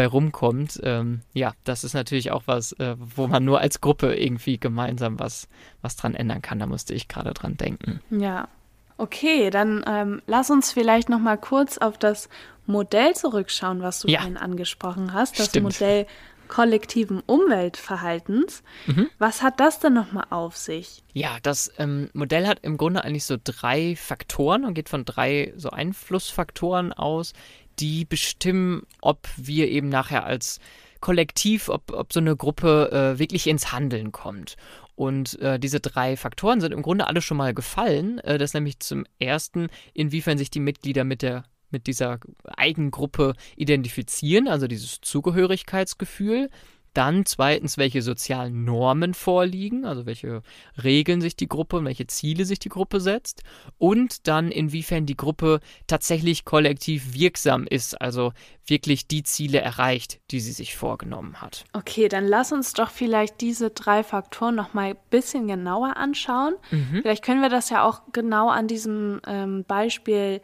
bei 0.00 0.06
rumkommt. 0.06 0.80
Ähm, 0.82 1.20
ja, 1.34 1.52
das 1.64 1.84
ist 1.84 1.92
natürlich 1.92 2.30
auch 2.30 2.44
was, 2.46 2.72
äh, 2.72 2.96
wo 2.98 3.26
man 3.26 3.44
nur 3.44 3.60
als 3.60 3.82
Gruppe 3.82 4.14
irgendwie 4.14 4.56
gemeinsam 4.56 5.20
was, 5.20 5.46
was 5.82 5.96
dran 5.96 6.14
ändern 6.14 6.40
kann. 6.40 6.58
Da 6.58 6.64
musste 6.64 6.94
ich 6.94 7.06
gerade 7.06 7.34
dran 7.34 7.58
denken. 7.58 8.00
Ja. 8.08 8.48
Okay, 8.96 9.50
dann 9.50 9.84
ähm, 9.86 10.22
lass 10.26 10.48
uns 10.50 10.72
vielleicht 10.72 11.10
noch 11.10 11.18
mal 11.18 11.36
kurz 11.36 11.76
auf 11.76 11.98
das 11.98 12.30
Modell 12.64 13.14
zurückschauen, 13.14 13.82
was 13.82 14.00
du 14.00 14.08
ja. 14.08 14.20
vorhin 14.20 14.38
angesprochen 14.38 15.12
hast. 15.12 15.38
Das 15.38 15.48
Stimmt. 15.48 15.64
Modell 15.64 16.06
kollektiven 16.48 17.20
Umweltverhaltens. 17.20 18.62
Mhm. 18.86 19.08
Was 19.18 19.42
hat 19.42 19.60
das 19.60 19.78
denn 19.78 19.94
nochmal 19.94 20.26
auf 20.30 20.56
sich? 20.56 21.02
Ja, 21.12 21.38
das 21.42 21.72
ähm, 21.78 22.10
Modell 22.12 22.46
hat 22.46 22.58
im 22.62 22.76
Grunde 22.76 23.04
eigentlich 23.04 23.24
so 23.24 23.36
drei 23.42 23.96
Faktoren 23.96 24.64
und 24.64 24.74
geht 24.74 24.88
von 24.88 25.04
drei 25.04 25.52
so 25.56 25.70
Einflussfaktoren 25.70 26.92
aus, 26.92 27.32
die 27.80 28.04
bestimmen, 28.04 28.82
ob 29.00 29.28
wir 29.36 29.68
eben 29.68 29.88
nachher 29.88 30.24
als 30.24 30.60
Kollektiv, 31.00 31.68
ob, 31.68 31.92
ob 31.92 32.12
so 32.12 32.20
eine 32.20 32.36
Gruppe 32.36 32.90
äh, 32.92 33.18
wirklich 33.18 33.46
ins 33.46 33.72
Handeln 33.72 34.12
kommt. 34.12 34.56
Und 34.94 35.40
äh, 35.40 35.58
diese 35.58 35.80
drei 35.80 36.16
Faktoren 36.16 36.60
sind 36.60 36.72
im 36.72 36.82
Grunde 36.82 37.06
alle 37.06 37.22
schon 37.22 37.38
mal 37.38 37.54
gefallen. 37.54 38.18
Äh, 38.18 38.36
das 38.36 38.52
nämlich 38.52 38.80
zum 38.80 39.06
ersten, 39.18 39.68
inwiefern 39.94 40.36
sich 40.36 40.50
die 40.50 40.60
Mitglieder 40.60 41.04
mit 41.04 41.22
der 41.22 41.44
mit 41.72 41.86
dieser 41.86 42.18
Eigengruppe 42.56 43.34
identifizieren, 43.54 44.48
also 44.48 44.66
dieses 44.66 45.00
Zugehörigkeitsgefühl. 45.00 46.50
Dann 46.94 47.24
zweitens, 47.26 47.78
welche 47.78 48.02
sozialen 48.02 48.64
Normen 48.64 49.14
vorliegen, 49.14 49.84
also 49.84 50.06
welche 50.06 50.42
Regeln 50.82 51.20
sich 51.20 51.36
die 51.36 51.48
Gruppe 51.48 51.76
und 51.76 51.84
welche 51.84 52.06
Ziele 52.06 52.44
sich 52.44 52.58
die 52.58 52.68
Gruppe 52.68 53.00
setzt. 53.00 53.42
Und 53.78 54.26
dann, 54.26 54.50
inwiefern 54.50 55.06
die 55.06 55.16
Gruppe 55.16 55.60
tatsächlich 55.86 56.44
kollektiv 56.44 57.14
wirksam 57.14 57.66
ist, 57.66 58.00
also 58.00 58.32
wirklich 58.66 59.06
die 59.06 59.22
Ziele 59.22 59.60
erreicht, 59.60 60.20
die 60.30 60.40
sie 60.40 60.52
sich 60.52 60.76
vorgenommen 60.76 61.40
hat. 61.40 61.64
Okay, 61.72 62.08
dann 62.08 62.26
lass 62.26 62.52
uns 62.52 62.72
doch 62.72 62.90
vielleicht 62.90 63.40
diese 63.40 63.70
drei 63.70 64.02
Faktoren 64.02 64.54
noch 64.54 64.74
mal 64.74 64.90
ein 64.90 64.96
bisschen 65.10 65.46
genauer 65.48 65.96
anschauen. 65.96 66.54
Mhm. 66.70 67.00
Vielleicht 67.02 67.24
können 67.24 67.42
wir 67.42 67.48
das 67.48 67.70
ja 67.70 67.84
auch 67.84 68.02
genau 68.12 68.48
an 68.48 68.68
diesem 68.68 69.20
ähm, 69.26 69.64
Beispiel 69.64 70.40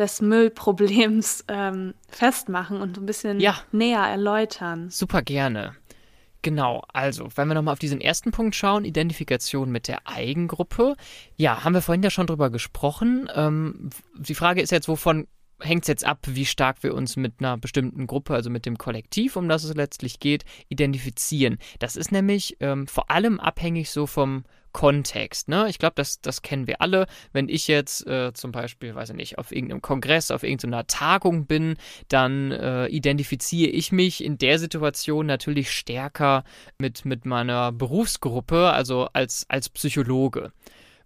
des 0.00 0.20
Müllproblems 0.20 1.44
ähm, 1.48 1.94
festmachen 2.08 2.80
und 2.80 2.98
ein 2.98 3.06
bisschen 3.06 3.38
ja. 3.38 3.56
näher 3.70 4.02
erläutern. 4.02 4.90
Super 4.90 5.22
gerne. 5.22 5.76
Genau, 6.42 6.82
also, 6.92 7.28
wenn 7.34 7.48
wir 7.48 7.54
nochmal 7.54 7.72
auf 7.72 7.78
diesen 7.78 8.00
ersten 8.00 8.30
Punkt 8.30 8.56
schauen, 8.56 8.86
Identifikation 8.86 9.70
mit 9.70 9.88
der 9.88 10.08
Eigengruppe. 10.08 10.96
Ja, 11.36 11.64
haben 11.64 11.74
wir 11.74 11.82
vorhin 11.82 12.02
ja 12.02 12.08
schon 12.08 12.26
drüber 12.26 12.48
gesprochen. 12.48 13.28
Ähm, 13.34 13.90
die 14.18 14.34
Frage 14.34 14.62
ist 14.62 14.72
jetzt, 14.72 14.88
wovon 14.88 15.26
hängt 15.60 15.82
es 15.82 15.88
jetzt 15.88 16.06
ab, 16.06 16.20
wie 16.26 16.46
stark 16.46 16.82
wir 16.82 16.94
uns 16.94 17.16
mit 17.16 17.34
einer 17.40 17.58
bestimmten 17.58 18.06
Gruppe, 18.06 18.34
also 18.34 18.48
mit 18.48 18.64
dem 18.64 18.78
Kollektiv, 18.78 19.36
um 19.36 19.48
das 19.48 19.64
es 19.64 19.74
letztlich 19.74 20.18
geht, 20.18 20.44
identifizieren. 20.70 21.58
Das 21.78 21.96
ist 21.96 22.12
nämlich 22.12 22.56
ähm, 22.60 22.86
vor 22.86 23.10
allem 23.10 23.38
abhängig 23.38 23.90
so 23.90 24.06
vom 24.06 24.44
Kontext. 24.72 25.48
Ne? 25.48 25.66
Ich 25.68 25.78
glaube, 25.78 25.94
das, 25.96 26.20
das 26.20 26.42
kennen 26.42 26.66
wir 26.66 26.80
alle. 26.80 27.06
Wenn 27.32 27.48
ich 27.48 27.68
jetzt 27.68 28.06
äh, 28.06 28.32
zum 28.32 28.52
Beispiel, 28.52 28.94
weiß 28.94 29.10
ich 29.10 29.16
nicht, 29.16 29.38
auf 29.38 29.52
irgendeinem 29.52 29.82
Kongress, 29.82 30.30
auf 30.30 30.42
irgendeiner 30.42 30.86
Tagung 30.86 31.46
bin, 31.46 31.76
dann 32.08 32.52
äh, 32.52 32.86
identifiziere 32.86 33.70
ich 33.70 33.92
mich 33.92 34.24
in 34.24 34.38
der 34.38 34.58
Situation 34.58 35.26
natürlich 35.26 35.70
stärker 35.70 36.44
mit, 36.78 37.04
mit 37.04 37.24
meiner 37.24 37.72
Berufsgruppe, 37.72 38.70
also 38.70 39.08
als, 39.12 39.46
als 39.48 39.68
Psychologe. 39.68 40.52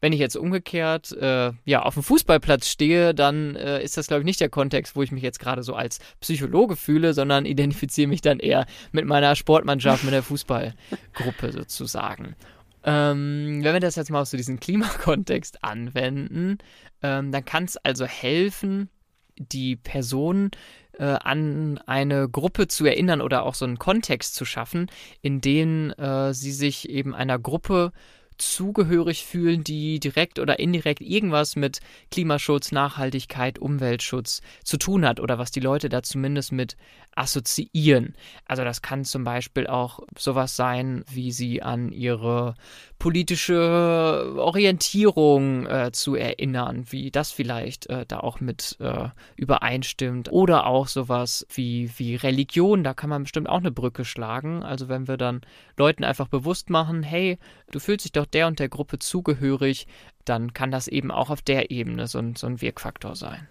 Wenn 0.05 0.13
ich 0.13 0.21
jetzt 0.21 0.37
umgekehrt 0.37 1.13
äh, 1.13 1.53
ja, 1.65 1.81
auf 1.81 1.95
dem 1.95 2.03
Fußballplatz 2.03 2.69
stehe, 2.69 3.15
dann 3.15 3.57
äh, 3.57 3.83
ist 3.83 3.97
das, 3.97 4.07
glaube 4.07 4.21
ich, 4.21 4.27
nicht 4.27 4.39
der 4.39 4.51
Kontext, 4.51 4.97
wo 4.97 5.03
ich 5.03 5.11
mich 5.11 5.23
jetzt 5.23 5.39
gerade 5.39 5.63
so 5.63 5.75
als 5.75 5.99
Psychologe 6.21 6.77
fühle, 6.77 7.15
sondern 7.15 7.47
identifiziere 7.47 8.07
mich 8.07 8.21
dann 8.21 8.39
eher 8.39 8.67
mit 8.93 9.07
meiner 9.07 9.35
Sportmannschaft, 9.35 10.05
mit 10.05 10.13
der 10.13 10.23
Fußballgruppe 10.23 11.53
sozusagen. 11.53 12.37
Ähm, 12.85 13.61
wenn 13.63 13.73
wir 13.73 13.81
das 13.81 13.97
jetzt 13.97 14.11
mal 14.11 14.21
auf 14.23 14.29
so 14.29 14.37
diesen 14.37 14.61
Klimakontext 14.61 15.65
anwenden, 15.65 16.59
ähm, 17.03 17.33
dann 17.33 17.45
kann 17.45 17.65
es 17.65 17.77
also 17.79 18.05
helfen, 18.05 18.91
die 19.37 19.77
Person 19.77 20.51
äh, 20.99 21.05
an 21.05 21.79
eine 21.87 22.29
Gruppe 22.29 22.69
zu 22.69 22.85
erinnern 22.87 23.21
oder 23.21 23.45
auch 23.45 23.55
so 23.55 23.65
einen 23.65 23.79
Kontext 23.79 24.35
zu 24.35 24.45
schaffen, 24.45 24.91
in 25.23 25.41
dem 25.41 25.91
äh, 25.93 26.33
sie 26.33 26.53
sich 26.53 26.89
eben 26.89 27.15
einer 27.15 27.39
Gruppe 27.39 27.93
zugehörig 28.39 29.25
fühlen, 29.25 29.63
die 29.63 30.01
direkt 30.01 30.39
oder 30.39 30.59
indirekt 30.59 31.01
irgendwas 31.01 31.57
mit 31.57 31.81
Klimaschutz, 32.11 32.73
Nachhaltigkeit, 32.73 33.59
Umweltschutz 33.59 34.41
zu 34.65 34.77
tun 34.77 35.07
hat 35.07 35.21
oder 35.21 35.39
was 35.39 35.51
die 35.51 35.61
Leute 35.61 35.89
da 35.89 36.03
zumindest 36.03 36.53
mit 36.53 36.77
assoziieren. 37.17 38.15
Also 38.47 38.65
das 38.65 38.83
kann 38.83 39.05
zum 39.05 39.25
Beispiel 39.25 39.67
auch 39.67 40.01
sowas 40.19 40.57
sein, 40.57 41.05
wie 41.11 41.33
sie 41.33 41.63
an 41.63 41.93
ihre 41.93 42.55
politische 42.99 44.35
Orientierung 44.39 45.67
äh, 45.67 45.91
zu 45.93 46.15
erinnern, 46.15 46.87
wie 46.91 47.11
das 47.11 47.31
vielleicht 47.31 47.87
äh, 47.87 48.07
da 48.07 48.21
auch 48.21 48.41
mit 48.41 48.77
äh, 48.81 49.09
übereinstimmt. 49.37 50.33
Oder 50.33 50.67
auch 50.67 50.89
sowas 50.89 51.47
wie, 51.53 51.91
wie 51.97 52.17
Religion, 52.17 52.85
da 52.85 52.95
kann 52.95 53.11
man 53.11 53.25
bestimmt 53.25 53.49
auch 53.49 53.59
eine 53.59 53.71
Brücke 53.73 54.05
schlagen. 54.05 54.63
Also 54.63 54.89
wenn 54.89 55.09
wir 55.09 55.17
dann 55.17 55.43
Leuten 55.77 56.05
einfach 56.05 56.29
bewusst 56.29 56.71
machen, 56.71 57.03
hey, 57.03 57.39
du 57.71 57.79
fühlst 57.79 58.05
dich 58.05 58.13
doch 58.13 58.27
der 58.27 58.47
und 58.47 58.59
der 58.59 58.69
Gruppe 58.69 58.99
zugehörig, 58.99 59.87
dann 60.25 60.53
kann 60.55 60.71
das 60.71 60.89
eben 60.89 61.11
auch 61.11 61.31
auf 61.31 61.43
der 61.43 61.71
Ebene 61.71 62.07
so 62.07 62.19
ein, 62.19 62.37
so 62.37 62.47
ein 62.47 62.61
Wirkfaktor 62.61 63.17
sein. 63.17 63.49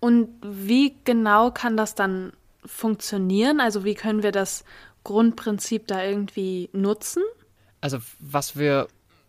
Und 0.00 0.28
wie 0.42 0.96
genau 1.04 1.50
kann 1.50 1.76
das 1.76 1.94
dann 1.94 2.32
funktionieren? 2.66 3.60
Also 3.60 3.84
wie 3.84 3.94
können 3.94 4.22
wir 4.22 4.32
das 4.32 4.64
Grundprinzip 5.04 5.86
da 5.86 6.04
irgendwie 6.04 6.68
nutzen? 6.72 7.22
Also 7.80 7.98
was 8.18 8.56
wir 8.56 8.88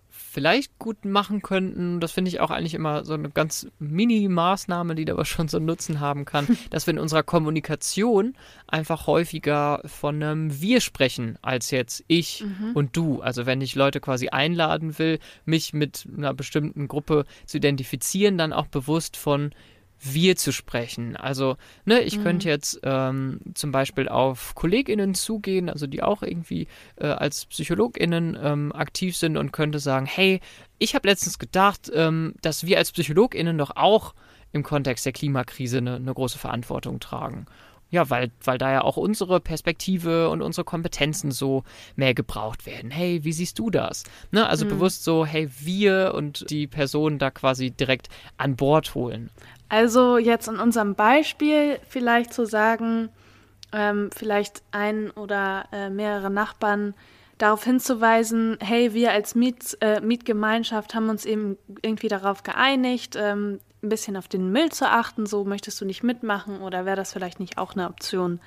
vielleicht 0.09 0.77
gut 0.77 1.05
machen 1.05 1.41
könnten, 1.41 1.99
das 1.99 2.11
finde 2.11 2.29
ich 2.29 2.39
auch 2.39 2.51
eigentlich 2.51 2.73
immer 2.73 3.05
so 3.05 3.13
eine 3.13 3.29
ganz 3.29 3.67
Mini-Maßnahme, 3.79 4.95
die 4.95 5.05
da 5.05 5.13
aber 5.13 5.25
schon 5.25 5.47
so 5.47 5.57
einen 5.57 5.65
Nutzen 5.65 5.99
haben 5.99 6.25
kann, 6.25 6.47
dass 6.69 6.85
wir 6.87 6.93
in 6.93 6.99
unserer 6.99 7.23
Kommunikation 7.23 8.35
einfach 8.67 9.07
häufiger 9.07 9.81
von 9.85 10.21
einem 10.21 10.61
Wir 10.61 10.81
sprechen, 10.81 11.37
als 11.41 11.71
jetzt 11.71 12.03
ich 12.07 12.43
mhm. 12.43 12.71
und 12.73 12.95
du. 12.95 13.21
Also 13.21 13.45
wenn 13.45 13.61
ich 13.61 13.75
Leute 13.75 13.99
quasi 13.99 14.29
einladen 14.29 14.99
will, 14.99 15.19
mich 15.45 15.73
mit 15.73 16.07
einer 16.15 16.33
bestimmten 16.33 16.87
Gruppe 16.87 17.25
zu 17.45 17.57
identifizieren, 17.57 18.37
dann 18.37 18.53
auch 18.53 18.67
bewusst 18.67 19.17
von 19.17 19.51
wir 19.99 20.35
zu 20.35 20.51
sprechen. 20.51 21.15
Also, 21.15 21.57
ne, 21.85 22.01
ich 22.01 22.17
mhm. 22.17 22.23
könnte 22.23 22.49
jetzt 22.49 22.79
ähm, 22.83 23.39
zum 23.53 23.71
Beispiel 23.71 24.07
auf 24.07 24.55
KollegInnen 24.55 25.15
zugehen, 25.15 25.69
also 25.69 25.87
die 25.87 26.03
auch 26.03 26.21
irgendwie 26.21 26.67
äh, 26.97 27.07
als 27.07 27.45
PsychologInnen 27.45 28.37
ähm, 28.41 28.71
aktiv 28.73 29.17
sind 29.17 29.37
und 29.37 29.51
könnte 29.51 29.79
sagen, 29.79 30.05
hey, 30.05 30.39
ich 30.77 30.95
habe 30.95 31.07
letztens 31.07 31.39
gedacht, 31.39 31.91
ähm, 31.93 32.35
dass 32.41 32.65
wir 32.65 32.77
als 32.77 32.91
PsychologInnen 32.91 33.57
doch 33.57 33.75
auch 33.75 34.13
im 34.51 34.63
Kontext 34.63 35.05
der 35.05 35.13
Klimakrise 35.13 35.77
eine, 35.77 35.95
eine 35.95 36.13
große 36.13 36.37
Verantwortung 36.37 36.99
tragen. 36.99 37.47
Ja, 37.89 38.09
weil, 38.09 38.31
weil 38.43 38.57
da 38.57 38.71
ja 38.71 38.81
auch 38.81 38.97
unsere 38.97 39.39
Perspektive 39.39 40.29
und 40.29 40.41
unsere 40.41 40.65
Kompetenzen 40.65 41.31
so 41.31 41.63
mehr 41.95 42.13
gebraucht 42.13 42.65
werden. 42.65 42.91
Hey, 42.91 43.23
wie 43.23 43.31
siehst 43.31 43.59
du 43.59 43.69
das? 43.69 44.03
Ne? 44.31 44.45
Also 44.45 44.65
mhm. 44.65 44.69
bewusst 44.69 45.05
so, 45.05 45.25
hey, 45.25 45.49
wir 45.59 46.13
und 46.13 46.49
die 46.49 46.67
Person 46.67 47.17
da 47.17 47.31
quasi 47.31 47.71
direkt 47.71 48.09
an 48.35 48.57
Bord 48.57 48.93
holen. 48.93 49.29
Also 49.69 50.17
jetzt 50.17 50.47
in 50.47 50.59
unserem 50.59 50.95
Beispiel 50.95 51.79
vielleicht 51.87 52.33
zu 52.33 52.45
sagen, 52.45 53.09
ähm, 53.73 54.09
vielleicht 54.15 54.63
ein 54.71 55.11
oder 55.11 55.65
äh, 55.71 55.89
mehrere 55.89 56.29
Nachbarn 56.29 56.93
darauf 57.37 57.63
hinzuweisen, 57.63 58.57
hey, 58.61 58.93
wir 58.93 59.11
als 59.11 59.35
Miet, 59.35 59.77
äh, 59.81 60.01
Mietgemeinschaft 60.01 60.95
haben 60.95 61.09
uns 61.09 61.25
eben 61.25 61.57
irgendwie 61.81 62.07
darauf 62.07 62.43
geeinigt, 62.43 63.15
ähm, 63.17 63.59
ein 63.83 63.89
bisschen 63.89 64.17
auf 64.17 64.27
den 64.27 64.51
Müll 64.51 64.71
zu 64.71 64.89
achten, 64.89 65.25
so 65.25 65.43
möchtest 65.43 65.79
du 65.79 65.85
nicht 65.85 66.03
mitmachen 66.03 66.61
oder 66.61 66.85
wäre 66.85 66.95
das 66.95 67.13
vielleicht 67.13 67.39
nicht 67.39 67.57
auch 67.57 67.73
eine 67.73 67.87
Option 67.87 68.39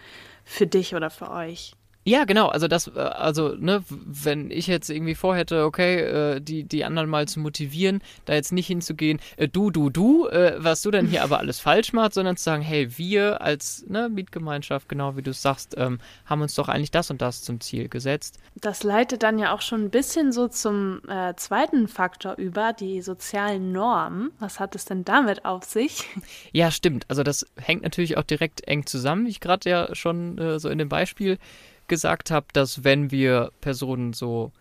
für 0.44 0.66
dich 0.66 0.94
oder 0.94 1.10
für 1.10 1.30
euch? 1.30 1.76
Ja, 2.10 2.24
genau. 2.24 2.48
Also 2.48 2.66
das, 2.66 2.88
äh, 2.88 2.98
also 2.98 3.54
ne, 3.56 3.84
wenn 3.88 4.50
ich 4.50 4.66
jetzt 4.66 4.90
irgendwie 4.90 5.14
vorhätte, 5.14 5.64
okay, 5.64 6.00
äh, 6.00 6.40
die 6.40 6.64
die 6.64 6.84
anderen 6.84 7.08
mal 7.08 7.28
zu 7.28 7.38
motivieren, 7.38 8.02
da 8.24 8.34
jetzt 8.34 8.50
nicht 8.52 8.66
hinzugehen, 8.66 9.20
äh, 9.36 9.46
du, 9.46 9.70
du, 9.70 9.90
du, 9.90 10.26
äh, 10.26 10.56
was 10.58 10.82
du 10.82 10.90
denn 10.90 11.06
hier 11.06 11.22
aber 11.22 11.38
alles 11.38 11.60
falsch 11.60 11.92
machst, 11.92 12.14
sondern 12.14 12.36
zu 12.36 12.42
sagen, 12.42 12.62
hey, 12.62 12.98
wir 12.98 13.40
als 13.42 13.84
ne, 13.86 14.08
Mietgemeinschaft, 14.08 14.88
genau 14.88 15.16
wie 15.16 15.22
du 15.22 15.32
sagst, 15.32 15.76
ähm, 15.78 16.00
haben 16.26 16.42
uns 16.42 16.56
doch 16.56 16.68
eigentlich 16.68 16.90
das 16.90 17.12
und 17.12 17.22
das 17.22 17.42
zum 17.42 17.60
Ziel 17.60 17.88
gesetzt. 17.88 18.40
Das 18.56 18.82
leitet 18.82 19.22
dann 19.22 19.38
ja 19.38 19.54
auch 19.54 19.62
schon 19.62 19.84
ein 19.84 19.90
bisschen 19.90 20.32
so 20.32 20.48
zum 20.48 21.02
äh, 21.08 21.34
zweiten 21.36 21.86
Faktor 21.86 22.34
über, 22.38 22.72
die 22.72 23.02
sozialen 23.02 23.70
Normen. 23.70 24.32
Was 24.40 24.58
hat 24.58 24.74
es 24.74 24.84
denn 24.84 25.04
damit 25.04 25.44
auf 25.44 25.62
sich? 25.62 26.08
Ja, 26.52 26.72
stimmt. 26.72 27.04
Also 27.08 27.22
das 27.22 27.46
hängt 27.56 27.82
natürlich 27.82 28.16
auch 28.16 28.24
direkt 28.24 28.66
eng 28.66 28.84
zusammen, 28.84 29.26
wie 29.26 29.30
ich 29.30 29.40
gerade 29.40 29.70
ja 29.70 29.94
schon 29.94 30.38
äh, 30.38 30.58
so 30.58 30.68
in 30.68 30.78
dem 30.78 30.88
Beispiel 30.88 31.38
gesagt 31.90 32.30
habe, 32.30 32.46
dass 32.54 32.84
wenn 32.84 33.10
wir 33.10 33.50
Personen 33.60 34.14
so 34.14 34.52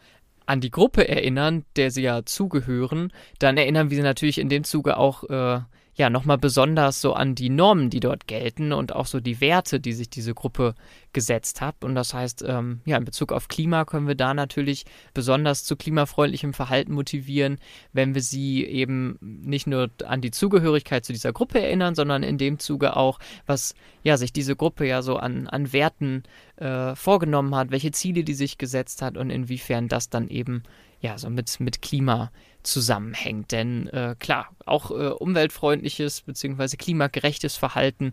an 0.46 0.60
die 0.60 0.72
Gruppe 0.72 1.08
erinnern, 1.08 1.64
der 1.78 1.92
sie 1.92 2.02
ja 2.02 2.26
zugehören, 2.26 3.14
dann 3.38 3.56
erinnern 3.56 3.90
wir 3.90 3.98
sie 3.98 4.04
natürlich 4.04 4.40
in 4.40 4.50
dem 4.50 4.66
Zuge 4.66 4.98
auch 4.98 5.24
äh, 5.30 5.62
ja 6.00 6.10
nochmal 6.10 6.38
besonders 6.38 7.02
so 7.02 7.14
an 7.14 7.36
die 7.36 7.50
Normen, 7.50 7.90
die 7.90 8.00
dort 8.00 8.26
gelten 8.26 8.72
und 8.72 8.96
auch 8.96 9.06
so 9.06 9.20
die 9.20 9.42
Werte, 9.42 9.82
die 9.82 9.92
sich 9.92 10.10
diese 10.10 10.34
Gruppe 10.34 10.74
gesetzt 11.12 11.60
hat. 11.60 11.84
Und 11.84 11.94
das 11.94 12.14
heißt, 12.14 12.44
ähm, 12.48 12.80
ja, 12.86 12.98
in 12.98 13.04
Bezug 13.04 13.34
auf 13.34 13.50
Klima 13.50 13.84
können 13.84 14.08
wir 14.08 14.16
da 14.16 14.34
natürlich 14.34 14.86
besonders 15.14 15.66
zu 15.66 15.76
klimafreundlichem 15.76 16.54
Verhalten 16.54 16.94
motivieren, 16.94 17.58
wenn 17.92 18.16
wir 18.16 18.22
sie 18.22 18.64
eben 18.64 19.18
nicht 19.22 19.68
nur 19.68 19.90
an 20.06 20.22
die 20.22 20.32
Zugehörigkeit 20.32 21.04
zu 21.04 21.12
dieser 21.12 21.34
Gruppe 21.34 21.62
erinnern, 21.62 21.96
sondern 21.96 22.24
in 22.24 22.38
dem 22.38 22.60
Zuge 22.60 22.96
auch, 22.96 23.20
was 23.46 23.76
ja 24.02 24.16
sich 24.16 24.32
diese 24.32 24.56
Gruppe 24.56 24.88
ja 24.88 25.02
so 25.02 25.18
an, 25.18 25.48
an 25.48 25.74
Werten 25.74 26.24
äh, 26.56 26.96
vorgenommen 26.96 27.54
hat, 27.56 27.72
welche 27.72 27.92
Ziele 27.92 28.24
die 28.24 28.34
sich 28.36 28.58
gesetzt 28.58 29.02
hat 29.02 29.18
und 29.18 29.30
inwiefern 29.32 29.90
das 29.90 30.10
dann 30.10 30.30
eben 30.30 30.64
ja 31.02 31.18
so 31.18 31.30
mit, 31.30 31.60
mit 31.60 31.82
Klima 31.82 32.32
zusammenhängt. 32.64 33.52
Denn 33.52 33.88
äh, 33.88 34.16
klar, 34.20 34.50
auch 34.66 34.92
äh, 34.92 35.10
umweltfreundliches 35.10 36.22
bzw. 36.22 36.78
klimagerechtes 36.78 37.56
Verhalten 37.56 38.12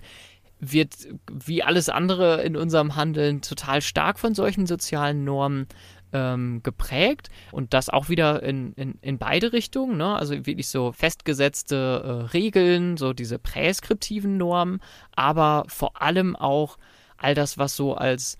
wird 0.58 0.94
wie 1.30 1.62
alles 1.62 1.88
andere 1.88 2.42
in 2.42 2.56
unserem 2.56 2.96
Handeln 2.96 3.42
total 3.42 3.82
stark 3.82 4.18
von 4.18 4.34
solchen 4.34 4.66
sozialen 4.66 5.24
Normen 5.24 5.66
ähm, 6.12 6.62
geprägt 6.62 7.28
und 7.52 7.74
das 7.74 7.90
auch 7.90 8.08
wieder 8.08 8.42
in, 8.42 8.72
in, 8.74 8.98
in 9.02 9.18
beide 9.18 9.52
Richtungen, 9.52 9.98
ne? 9.98 10.16
also 10.16 10.34
wirklich 10.46 10.68
so 10.68 10.92
festgesetzte 10.92 11.76
äh, 11.76 12.10
Regeln, 12.32 12.96
so 12.96 13.12
diese 13.12 13.38
präskriptiven 13.38 14.36
Normen, 14.38 14.80
aber 15.12 15.64
vor 15.68 16.00
allem 16.00 16.36
auch 16.36 16.78
all 17.18 17.34
das, 17.34 17.58
was 17.58 17.76
so 17.76 17.94
als 17.94 18.38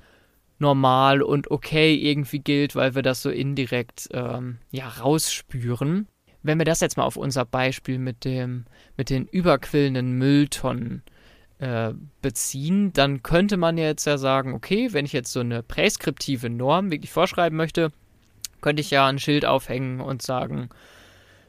normal 0.59 1.23
und 1.23 1.51
okay 1.51 1.95
irgendwie 1.95 2.39
gilt, 2.39 2.75
weil 2.75 2.95
wir 2.95 3.03
das 3.03 3.23
so 3.23 3.31
indirekt 3.31 4.09
ähm, 4.13 4.59
ja 4.71 4.89
rausspüren. 4.89 6.09
Wenn 6.43 6.59
wir 6.59 6.65
das 6.65 6.81
jetzt 6.81 6.97
mal 6.97 7.05
auf 7.05 7.17
unser 7.17 7.45
Beispiel 7.45 7.99
mit 7.99 8.25
dem 8.25 8.65
mit 8.97 9.11
den 9.11 9.27
überquillenden 9.27 10.13
Mülltonnen 10.13 11.03
äh, 11.59 11.93
beziehen, 12.23 12.93
dann 12.93 13.23
könnte 13.23 13.57
man 13.57 13.79
jetzt 13.79 14.07
ja 14.07 14.19
sagen, 14.19 14.55
okay, 14.55 14.93
wenn 14.93 15.05
ich 15.05 15.13
jetzt 15.13 15.33
so 15.33 15.41
eine 15.41 15.63
präskriptive 15.63 16.51
Norm 16.51 16.91
wirklich 16.91 17.11
vorschreiben 17.11 17.57
möchte, 17.57 17.93
könnte 18.61 18.81
ich 18.81 18.91
ja 18.91 19.07
ein 19.07 19.19
Schild 19.19 19.45
aufhängen 19.45 20.01
und 20.01 20.23
sagen, 20.23 20.69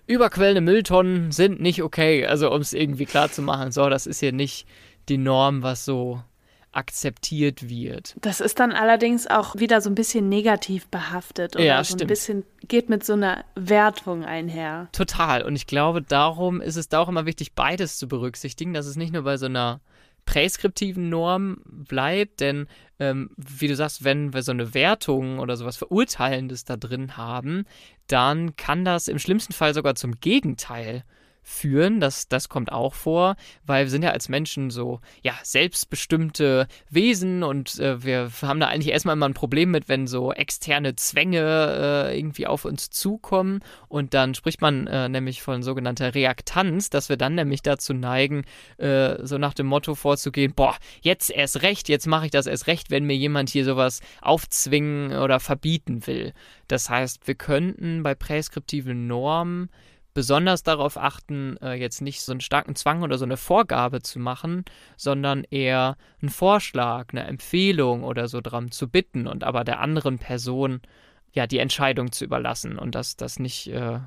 überquellende 0.07 0.61
Mülltonnen 0.61 1.31
sind 1.31 1.61
nicht 1.61 1.83
okay. 1.83 2.25
Also 2.25 2.51
um 2.51 2.61
es 2.61 2.73
irgendwie 2.73 3.05
klar 3.05 3.31
zu 3.31 3.41
machen, 3.41 3.71
so, 3.71 3.89
das 3.89 4.07
ist 4.07 4.19
hier 4.19 4.31
nicht 4.31 4.67
die 5.09 5.17
Norm, 5.17 5.63
was 5.63 5.85
so 5.85 6.21
akzeptiert 6.77 7.67
wird. 7.67 8.15
Das 8.21 8.39
ist 8.39 8.59
dann 8.59 8.71
allerdings 8.71 9.25
auch 9.27 9.55
wieder 9.55 9.81
so 9.81 9.89
ein 9.89 9.95
bisschen 9.95 10.29
negativ 10.29 10.87
behaftet 10.87 11.55
oder 11.55 11.65
Ja, 11.65 11.83
so 11.83 11.89
stimmt. 11.95 12.03
ein 12.03 12.07
bisschen 12.07 12.43
geht 12.67 12.87
mit 12.89 13.03
so 13.03 13.13
einer 13.13 13.43
Wertung 13.55 14.23
einher. 14.23 14.87
Total. 14.91 15.41
Und 15.43 15.55
ich 15.55 15.65
glaube, 15.67 16.01
darum 16.01 16.61
ist 16.61 16.75
es 16.75 16.87
da 16.87 16.99
auch 16.99 17.09
immer 17.09 17.25
wichtig, 17.25 17.53
beides 17.53 17.97
zu 17.97 18.07
berücksichtigen, 18.07 18.73
dass 18.73 18.85
es 18.85 18.95
nicht 18.95 19.11
nur 19.11 19.23
bei 19.23 19.37
so 19.37 19.47
einer 19.47 19.81
präskriptiven 20.25 21.09
Norm 21.09 21.61
bleibt, 21.65 22.41
denn 22.41 22.67
ähm, 22.99 23.29
wie 23.37 23.67
du 23.67 23.75
sagst, 23.75 24.03
wenn 24.03 24.33
wir 24.33 24.43
so 24.43 24.51
eine 24.51 24.73
Wertung 24.73 25.39
oder 25.39 25.55
sowas 25.57 25.77
Verurteilendes 25.77 26.65
da 26.65 26.75
drin 26.77 27.17
haben, 27.17 27.65
dann 28.07 28.55
kann 28.55 28.85
das 28.85 29.07
im 29.07 29.19
schlimmsten 29.19 29.53
Fall 29.53 29.73
sogar 29.73 29.95
zum 29.95 30.19
Gegenteil 30.19 31.03
führen. 31.47 32.01
Das, 32.01 32.27
das 32.27 32.49
kommt 32.49 32.71
auch 32.71 32.93
vor, 32.93 33.37
weil 33.65 33.85
wir 33.85 33.89
sind 33.89 34.03
ja 34.03 34.11
als 34.11 34.27
Menschen 34.27 34.69
so, 34.69 34.99
ja, 35.23 35.33
selbstbestimmte 35.43 36.67
Wesen 36.89 37.41
und 37.41 37.79
äh, 37.79 38.03
wir 38.03 38.29
haben 38.41 38.59
da 38.59 38.67
eigentlich 38.67 38.91
erstmal 38.91 39.13
immer 39.15 39.29
ein 39.29 39.33
Problem 39.33 39.71
mit, 39.71 39.87
wenn 39.87 40.07
so 40.07 40.33
externe 40.33 40.95
Zwänge 40.95 42.09
äh, 42.09 42.19
irgendwie 42.19 42.47
auf 42.47 42.65
uns 42.65 42.89
zukommen 42.89 43.61
und 43.87 44.13
dann 44.13 44.35
spricht 44.35 44.61
man 44.61 44.87
äh, 44.87 45.07
nämlich 45.07 45.41
von 45.41 45.63
sogenannter 45.63 46.13
Reaktanz, 46.13 46.89
dass 46.89 47.07
wir 47.07 47.15
dann 47.15 47.35
nämlich 47.35 47.61
dazu 47.61 47.93
neigen, 47.93 48.43
äh, 48.77 49.15
so 49.25 49.37
nach 49.37 49.53
dem 49.53 49.67
Motto 49.67 49.95
vorzugehen, 49.95 50.53
boah, 50.53 50.75
jetzt 51.01 51.31
erst 51.31 51.61
recht, 51.61 51.87
jetzt 51.87 52.07
mache 52.07 52.25
ich 52.25 52.31
das 52.31 52.45
erst 52.45 52.67
recht, 52.67 52.91
wenn 52.91 53.05
mir 53.05 53.15
jemand 53.15 53.49
hier 53.49 53.63
sowas 53.63 54.01
aufzwingen 54.21 55.17
oder 55.17 55.39
verbieten 55.39 56.05
will. 56.07 56.33
Das 56.67 56.89
heißt, 56.89 57.25
wir 57.25 57.35
könnten 57.35 58.03
bei 58.03 58.15
präskriptiven 58.15 59.07
Normen 59.07 59.69
besonders 60.17 60.63
darauf 60.63 60.97
achten, 60.97 61.57
äh, 61.57 61.75
jetzt 61.75 62.01
nicht 62.01 62.23
so 62.23 62.31
einen 62.31 62.41
starken 62.41 62.75
Zwang 62.75 63.03
oder 63.03 63.19
so 63.19 63.25
eine 63.25 63.37
Vorgabe 63.37 64.01
zu 64.01 64.17
machen, 64.17 64.65
sondern 64.95 65.43
eher 65.43 65.95
einen 66.23 66.31
Vorschlag, 66.31 67.09
eine 67.11 67.25
Empfehlung 67.25 68.03
oder 68.03 68.27
so 68.27 68.41
dran 68.41 68.71
zu 68.71 68.89
bitten 68.89 69.27
und 69.27 69.43
aber 69.43 69.63
der 69.63 69.79
anderen 69.79 70.17
Person 70.17 70.81
ja 71.33 71.45
die 71.45 71.59
Entscheidung 71.59 72.11
zu 72.11 72.25
überlassen 72.25 72.79
und 72.79 72.95
das, 72.95 73.15
das 73.15 73.37
nicht 73.37 73.67
äh, 73.67 73.99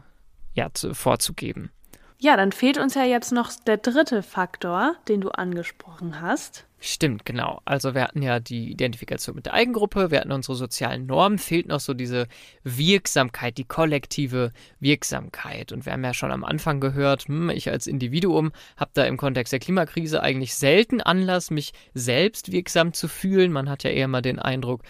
ja, 0.53 0.75
zu, 0.75 0.95
vorzugeben. 0.95 1.71
Ja, 2.19 2.37
dann 2.37 2.51
fehlt 2.51 2.79
uns 2.79 2.97
ja 2.97 3.05
jetzt 3.05 3.31
noch 3.31 3.53
der 3.65 3.77
dritte 3.77 4.25
Faktor, 4.25 4.97
den 5.07 5.21
du 5.21 5.29
angesprochen 5.29 6.21
hast. 6.21 6.67
Stimmt, 6.83 7.27
genau. 7.27 7.61
Also 7.67 7.95
wir 7.95 8.03
hatten 8.03 8.23
ja 8.23 8.41
die 8.41 8.71
Identifikation 8.71 9.37
mit 9.37 9.45
der 9.45 9.53
Eigengruppe, 9.53 10.11
wir 10.11 10.19
hatten 10.19 10.33
unsere 10.33 10.57
sozialen 10.57 11.05
Normen, 11.05 11.37
fehlt 11.37 11.69
noch 11.69 11.79
so 11.79 11.93
diese 11.93 12.27
Wirksamkeit, 12.65 13.59
die 13.59 13.65
kollektive 13.65 14.51
Wirksamkeit. 14.79 15.73
Und 15.73 15.85
wir 15.85 15.93
haben 15.93 16.03
ja 16.03 16.15
schon 16.15 16.33
am 16.33 16.43
Anfang 16.43 16.81
gehört, 16.81 17.29
hm, 17.29 17.51
ich 17.51 17.69
als 17.71 17.87
Individuum 17.87 18.51
habe 18.79 18.93
da 18.95 19.05
im 19.05 19.19
Kontext 19.19 19.53
der 19.53 19.61
Klimakrise 19.61 20.23
eigentlich 20.23 20.55
selten 20.55 21.03
Anlass, 21.03 21.51
mich 21.51 21.73
selbst 21.93 22.51
wirksam 22.51 22.95
zu 22.95 23.09
fühlen. 23.09 23.53
Man 23.53 23.69
hat 23.69 23.85
ja 23.85 23.91
eher 23.91 24.09
mal 24.09 24.23
den 24.23 24.39
Eindruck, 24.39 24.83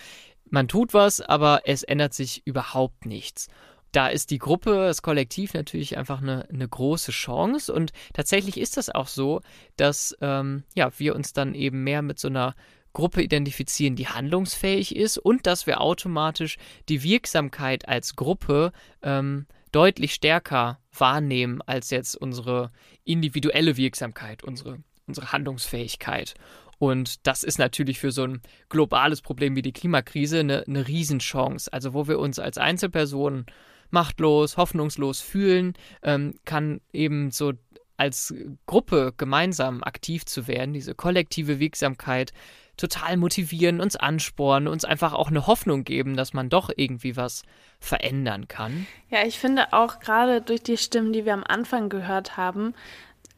man 0.48 0.68
tut 0.68 0.94
was, 0.94 1.20
aber 1.20 1.62
es 1.64 1.82
ändert 1.82 2.14
sich 2.14 2.42
überhaupt 2.44 3.04
nichts 3.04 3.48
da 3.92 4.08
ist 4.08 4.30
die 4.30 4.38
Gruppe, 4.38 4.70
das 4.86 5.02
Kollektiv 5.02 5.54
natürlich 5.54 5.96
einfach 5.98 6.22
eine, 6.22 6.48
eine 6.48 6.68
große 6.68 7.12
Chance. 7.12 7.72
Und 7.72 7.92
tatsächlich 8.12 8.58
ist 8.58 8.76
das 8.76 8.90
auch 8.90 9.08
so, 9.08 9.40
dass 9.76 10.16
ähm, 10.20 10.64
ja, 10.74 10.90
wir 10.98 11.14
uns 11.14 11.32
dann 11.32 11.54
eben 11.54 11.82
mehr 11.82 12.02
mit 12.02 12.18
so 12.18 12.28
einer 12.28 12.54
Gruppe 12.92 13.22
identifizieren, 13.22 13.96
die 13.96 14.08
handlungsfähig 14.08 14.96
ist 14.96 15.18
und 15.18 15.46
dass 15.46 15.66
wir 15.66 15.80
automatisch 15.80 16.56
die 16.88 17.02
Wirksamkeit 17.02 17.88
als 17.88 18.16
Gruppe 18.16 18.72
ähm, 19.02 19.46
deutlich 19.72 20.14
stärker 20.14 20.80
wahrnehmen 20.96 21.62
als 21.62 21.90
jetzt 21.90 22.16
unsere 22.16 22.72
individuelle 23.04 23.76
Wirksamkeit, 23.76 24.42
unsere, 24.42 24.78
unsere 25.06 25.32
Handlungsfähigkeit. 25.32 26.34
Und 26.78 27.26
das 27.26 27.44
ist 27.44 27.58
natürlich 27.58 28.00
für 28.00 28.10
so 28.10 28.24
ein 28.24 28.40
globales 28.70 29.20
Problem 29.20 29.54
wie 29.54 29.62
die 29.62 29.72
Klimakrise 29.72 30.40
eine, 30.40 30.64
eine 30.66 30.88
Riesenchance. 30.88 31.72
Also 31.72 31.92
wo 31.92 32.08
wir 32.08 32.18
uns 32.18 32.38
als 32.38 32.56
Einzelpersonen 32.56 33.46
machtlos, 33.90 34.56
hoffnungslos 34.56 35.20
fühlen, 35.20 35.74
ähm, 36.02 36.34
kann 36.44 36.80
eben 36.92 37.30
so 37.30 37.52
als 37.96 38.34
Gruppe 38.66 39.12
gemeinsam 39.16 39.82
aktiv 39.82 40.24
zu 40.24 40.48
werden, 40.48 40.72
diese 40.72 40.94
kollektive 40.94 41.60
Wirksamkeit 41.60 42.32
total 42.78 43.18
motivieren, 43.18 43.80
uns 43.80 43.94
anspornen, 43.94 44.68
uns 44.68 44.86
einfach 44.86 45.12
auch 45.12 45.28
eine 45.28 45.46
Hoffnung 45.46 45.84
geben, 45.84 46.16
dass 46.16 46.32
man 46.32 46.48
doch 46.48 46.70
irgendwie 46.74 47.16
was 47.16 47.42
verändern 47.78 48.48
kann. 48.48 48.86
Ja, 49.10 49.26
ich 49.26 49.38
finde 49.38 49.74
auch 49.74 50.00
gerade 50.00 50.40
durch 50.40 50.62
die 50.62 50.78
Stimmen, 50.78 51.12
die 51.12 51.26
wir 51.26 51.34
am 51.34 51.44
Anfang 51.44 51.90
gehört 51.90 52.38
haben, 52.38 52.74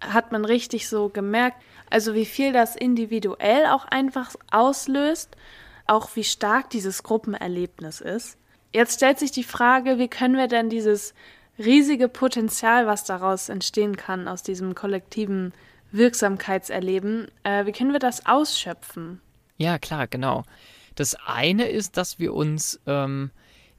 hat 0.01 0.31
man 0.31 0.45
richtig 0.45 0.89
so 0.89 1.09
gemerkt, 1.09 1.57
also 1.91 2.15
wie 2.15 2.25
viel 2.25 2.53
das 2.53 2.77
individuell 2.77 3.67
auch 3.67 3.85
einfach 3.85 4.31
auslöst, 4.51 5.37
auch 5.87 6.15
wie 6.15 6.25
stark 6.25 6.71
dieses 6.71 7.03
Gruppenerlebnis 7.03 8.01
ist. 8.01 8.39
Jetzt 8.75 8.97
stellt 8.97 9.19
sich 9.19 9.31
die 9.31 9.45
Frage, 9.45 9.99
wie 9.99 10.09
können 10.09 10.37
wir 10.37 10.49
denn 10.49 10.71
dieses 10.71 11.15
riesige 11.59 12.09
Potenzial, 12.09 12.87
was 12.87 13.05
daraus 13.05 13.49
entstehen 13.49 13.97
kann, 13.97 14.29
aus 14.29 14.43
diesem 14.43 14.75
kollektiven 14.75 15.53
Wirksamkeitserleben, 15.91 17.29
äh, 17.45 17.67
wie 17.67 17.73
können 17.73 17.93
wir 17.93 17.99
das 17.99 18.25
ausschöpfen? 18.25 19.21
Ja, 19.59 19.79
klar, 19.79 20.07
genau. 20.07 20.45
Das 20.95 21.15
eine 21.27 21.69
ist, 21.69 21.97
dass 21.97 22.19
wir 22.19 22.35
uns 22.35 22.81
ähm, 22.87 23.31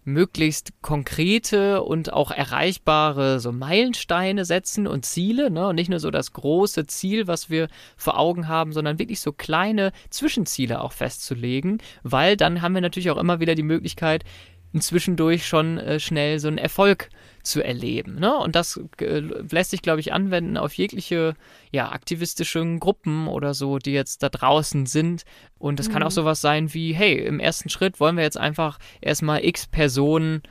möglichst 0.05 0.73
konkrete 0.81 1.81
und 1.83 2.11
auch 2.11 2.31
erreichbare 2.31 3.39
so 3.39 3.51
Meilensteine 3.51 4.45
setzen 4.45 4.87
und 4.87 5.05
Ziele, 5.05 5.49
ne? 5.49 5.67
Und 5.67 5.75
nicht 5.75 5.89
nur 5.89 5.99
so 5.99 6.11
das 6.11 6.33
große 6.33 6.87
Ziel, 6.87 7.27
was 7.27 7.49
wir 7.49 7.67
vor 7.95 8.19
Augen 8.19 8.47
haben, 8.47 8.73
sondern 8.73 8.99
wirklich 8.99 9.21
so 9.21 9.31
kleine 9.31 9.91
Zwischenziele 10.09 10.81
auch 10.81 10.91
festzulegen, 10.91 11.81
weil 12.03 12.37
dann 12.37 12.61
haben 12.61 12.73
wir 12.73 12.81
natürlich 12.81 13.11
auch 13.11 13.17
immer 13.17 13.39
wieder 13.39 13.55
die 13.55 13.63
Möglichkeit, 13.63 14.23
zwischendurch 14.81 15.45
schon 15.45 15.77
äh, 15.77 15.99
schnell 15.99 16.39
so 16.39 16.47
einen 16.47 16.57
Erfolg 16.57 17.09
zu 17.43 17.61
erleben. 17.61 18.15
Ne? 18.15 18.35
Und 18.35 18.55
das 18.55 18.79
äh, 18.99 19.19
lässt 19.19 19.71
sich, 19.71 19.81
glaube 19.81 19.99
ich, 19.99 20.13
anwenden 20.13 20.57
auf 20.57 20.73
jegliche 20.73 21.35
ja, 21.71 21.91
aktivistischen 21.91 22.79
Gruppen 22.79 23.27
oder 23.27 23.53
so, 23.53 23.77
die 23.77 23.91
jetzt 23.91 24.23
da 24.23 24.29
draußen 24.29 24.85
sind. 24.85 25.23
Und 25.59 25.79
das 25.79 25.89
mhm. 25.89 25.93
kann 25.93 26.03
auch 26.03 26.11
sowas 26.11 26.41
sein 26.41 26.73
wie, 26.73 26.93
hey, 26.93 27.17
im 27.19 27.39
ersten 27.39 27.69
Schritt 27.69 27.99
wollen 27.99 28.15
wir 28.15 28.23
jetzt 28.23 28.37
einfach 28.37 28.79
erstmal 29.01 29.43
x 29.43 29.67
Personen 29.67 30.41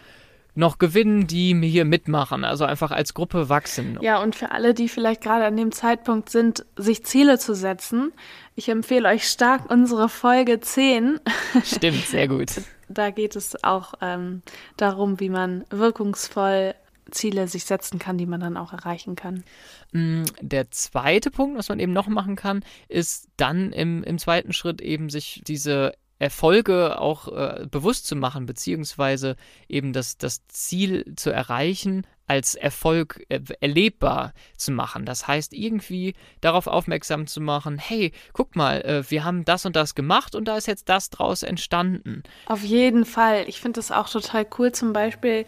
noch 0.54 0.78
gewinnen, 0.78 1.26
die 1.26 1.54
mir 1.54 1.68
hier 1.68 1.86
mitmachen, 1.86 2.44
also 2.44 2.64
einfach 2.64 2.90
als 2.90 3.14
Gruppe 3.14 3.48
wachsen. 3.48 3.98
Ja, 4.02 4.22
und 4.22 4.36
für 4.36 4.50
alle, 4.50 4.74
die 4.74 4.88
vielleicht 4.88 5.22
gerade 5.22 5.46
an 5.46 5.56
dem 5.56 5.72
Zeitpunkt 5.72 6.28
sind, 6.28 6.66
sich 6.76 7.04
Ziele 7.04 7.38
zu 7.38 7.54
setzen, 7.54 8.12
ich 8.54 8.68
empfehle 8.68 9.08
euch 9.08 9.26
stark 9.28 9.70
unsere 9.70 10.10
Folge 10.10 10.60
10. 10.60 11.20
Stimmt, 11.64 12.04
sehr 12.06 12.28
gut. 12.28 12.50
da 12.92 13.10
geht 13.10 13.36
es 13.36 13.62
auch 13.64 13.94
ähm, 14.00 14.42
darum, 14.76 15.20
wie 15.20 15.28
man 15.28 15.64
wirkungsvoll 15.70 16.74
Ziele 17.10 17.48
sich 17.48 17.64
setzen 17.64 17.98
kann, 17.98 18.18
die 18.18 18.26
man 18.26 18.40
dann 18.40 18.56
auch 18.56 18.72
erreichen 18.72 19.16
kann. 19.16 19.44
Mm, 19.92 20.24
der 20.40 20.70
zweite 20.70 21.30
Punkt, 21.30 21.58
was 21.58 21.68
man 21.68 21.80
eben 21.80 21.92
noch 21.92 22.06
machen 22.06 22.36
kann, 22.36 22.64
ist 22.88 23.28
dann 23.36 23.72
im, 23.72 24.02
im 24.04 24.18
zweiten 24.18 24.52
Schritt 24.52 24.80
eben 24.80 25.10
sich 25.10 25.42
diese 25.46 25.92
Erfolge 26.18 27.00
auch 27.00 27.28
äh, 27.28 27.66
bewusst 27.68 28.06
zu 28.06 28.14
machen, 28.14 28.46
beziehungsweise 28.46 29.36
eben 29.68 29.92
das, 29.92 30.18
das 30.18 30.46
Ziel 30.46 31.14
zu 31.16 31.30
erreichen, 31.30 32.06
als 32.32 32.54
Erfolg 32.54 33.22
äh, 33.28 33.40
erlebbar 33.60 34.32
zu 34.56 34.72
machen. 34.72 35.04
Das 35.04 35.28
heißt, 35.28 35.52
irgendwie 35.52 36.14
darauf 36.40 36.66
aufmerksam 36.66 37.26
zu 37.26 37.42
machen, 37.42 37.76
hey, 37.76 38.12
guck 38.32 38.56
mal, 38.56 38.80
äh, 38.80 39.10
wir 39.10 39.22
haben 39.24 39.44
das 39.44 39.66
und 39.66 39.76
das 39.76 39.94
gemacht 39.94 40.34
und 40.34 40.46
da 40.46 40.56
ist 40.56 40.66
jetzt 40.66 40.88
das 40.88 41.10
draus 41.10 41.42
entstanden. 41.42 42.22
Auf 42.46 42.62
jeden 42.62 43.04
Fall. 43.04 43.44
Ich 43.48 43.60
finde 43.60 43.80
das 43.80 43.92
auch 43.92 44.08
total 44.08 44.46
cool, 44.58 44.72
zum 44.72 44.94
Beispiel, 44.94 45.44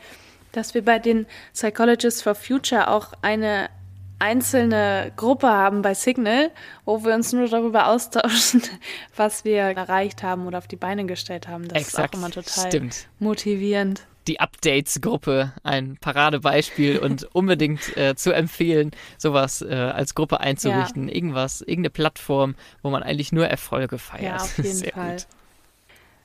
dass 0.52 0.74
wir 0.74 0.84
bei 0.84 0.98
den 0.98 1.24
Psychologists 1.54 2.20
for 2.20 2.34
Future 2.34 2.88
auch 2.88 3.14
eine 3.22 3.70
einzelne 4.18 5.10
Gruppe 5.16 5.48
haben 5.48 5.80
bei 5.80 5.94
Signal, 5.94 6.50
wo 6.84 7.02
wir 7.02 7.14
uns 7.14 7.32
nur 7.32 7.48
darüber 7.48 7.88
austauschen, 7.88 8.62
was 9.16 9.46
wir 9.46 9.62
erreicht 9.62 10.22
haben 10.22 10.46
oder 10.46 10.58
auf 10.58 10.68
die 10.68 10.76
Beine 10.76 11.06
gestellt 11.06 11.48
haben. 11.48 11.66
Das 11.66 11.78
Exakt, 11.78 12.14
ist 12.14 12.20
auch 12.20 12.22
immer 12.22 12.30
total 12.30 12.66
stimmt. 12.68 13.08
motivierend. 13.18 14.06
Die 14.26 14.40
Updates-Gruppe, 14.40 15.52
ein 15.62 15.96
Paradebeispiel 16.00 16.98
und 17.02 17.24
unbedingt 17.34 17.96
äh, 17.96 18.14
zu 18.14 18.32
empfehlen, 18.32 18.92
sowas 19.18 19.62
äh, 19.62 19.74
als 19.74 20.14
Gruppe 20.14 20.40
einzurichten. 20.40 21.08
Ja. 21.08 21.14
Irgendwas, 21.14 21.60
irgendeine 21.60 21.90
Plattform, 21.90 22.54
wo 22.82 22.90
man 22.90 23.02
eigentlich 23.02 23.32
nur 23.32 23.46
Erfolge 23.46 23.98
feiert. 23.98 24.22
Ja, 24.22 24.36
auf 24.36 24.56
jeden 24.58 24.74
Sehr 24.74 24.92
Fall. 24.92 25.16
Gut. 25.16 25.26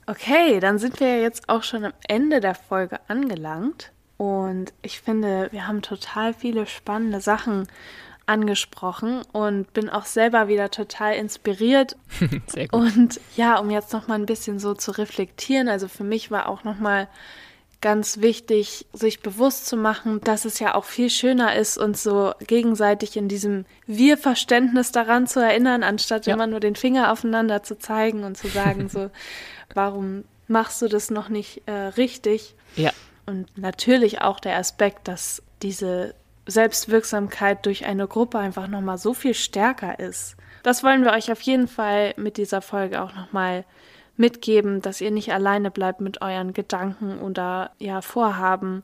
Okay, 0.07 0.59
dann 0.59 0.79
sind 0.79 0.99
wir 0.99 1.21
jetzt 1.21 1.49
auch 1.49 1.61
schon 1.61 1.85
am 1.85 1.93
Ende 2.07 2.39
der 2.39 2.55
Folge 2.55 2.99
angelangt. 3.07 3.91
Und 4.17 4.73
ich 4.81 4.99
finde, 4.99 5.49
wir 5.51 5.67
haben 5.67 5.81
total 5.81 6.33
viele 6.33 6.65
spannende 6.65 7.21
Sachen 7.21 7.67
angesprochen 8.29 9.23
und 9.31 9.73
bin 9.73 9.89
auch 9.89 10.05
selber 10.05 10.47
wieder 10.47 10.69
total 10.71 11.15
inspiriert. 11.15 11.95
Sehr 12.47 12.67
gut. 12.67 12.79
Und 12.79 13.21
ja, 13.35 13.57
um 13.59 13.69
jetzt 13.71 13.91
noch 13.91 14.07
mal 14.07 14.15
ein 14.15 14.25
bisschen 14.25 14.59
so 14.59 14.73
zu 14.73 14.91
reflektieren, 14.91 15.67
also 15.67 15.87
für 15.87 16.03
mich 16.03 16.29
war 16.31 16.47
auch 16.47 16.63
noch 16.63 16.79
mal 16.79 17.07
ganz 17.81 18.19
wichtig, 18.19 18.85
sich 18.91 19.21
bewusst 19.21 19.65
zu 19.67 19.77
machen, 19.77 20.19
dass 20.21 20.43
es 20.45 20.59
ja 20.59 20.75
auch 20.75 20.83
viel 20.85 21.09
schöner 21.09 21.55
ist, 21.55 21.77
uns 21.77 22.03
so 22.03 22.33
gegenseitig 22.45 23.15
in 23.15 23.27
diesem 23.29 23.65
Wir-Verständnis 23.85 24.91
daran 24.91 25.27
zu 25.27 25.39
erinnern, 25.39 25.83
anstatt 25.83 26.25
Ja. 26.27 26.33
immer 26.33 26.47
nur 26.47 26.59
den 26.59 26.75
Finger 26.75 27.11
aufeinander 27.11 27.63
zu 27.63 27.77
zeigen 27.77 28.23
und 28.23 28.37
zu 28.37 28.47
sagen, 28.49 28.89
so, 28.89 29.09
warum 29.73 30.25
machst 30.47 30.81
du 30.81 30.87
das 30.87 31.09
noch 31.09 31.29
nicht 31.29 31.61
äh, 31.67 31.71
richtig? 31.71 32.55
Ja, 32.75 32.91
Und 33.25 33.57
natürlich 33.57 34.21
auch 34.21 34.39
der 34.39 34.57
Aspekt, 34.57 35.07
dass 35.07 35.41
diese 35.61 36.15
Selbstwirksamkeit 36.47 37.65
durch 37.65 37.85
eine 37.85 38.07
Gruppe 38.07 38.39
einfach 38.39 38.67
nochmal 38.67 38.97
so 38.97 39.13
viel 39.13 39.33
stärker 39.33 39.99
ist. 39.99 40.35
Das 40.63 40.83
wollen 40.83 41.03
wir 41.03 41.13
euch 41.13 41.31
auf 41.31 41.41
jeden 41.41 41.67
Fall 41.67 42.13
mit 42.17 42.37
dieser 42.37 42.61
Folge 42.61 43.01
auch 43.01 43.13
nochmal 43.15 43.63
mitgeben, 44.19 44.81
dass 44.81 45.01
ihr 45.01 45.11
nicht 45.11 45.31
alleine 45.33 45.71
bleibt 45.71 46.01
mit 46.01 46.21
euren 46.21 46.53
Gedanken 46.53 47.19
oder 47.19 47.71
ja 47.79 48.01
Vorhaben 48.01 48.83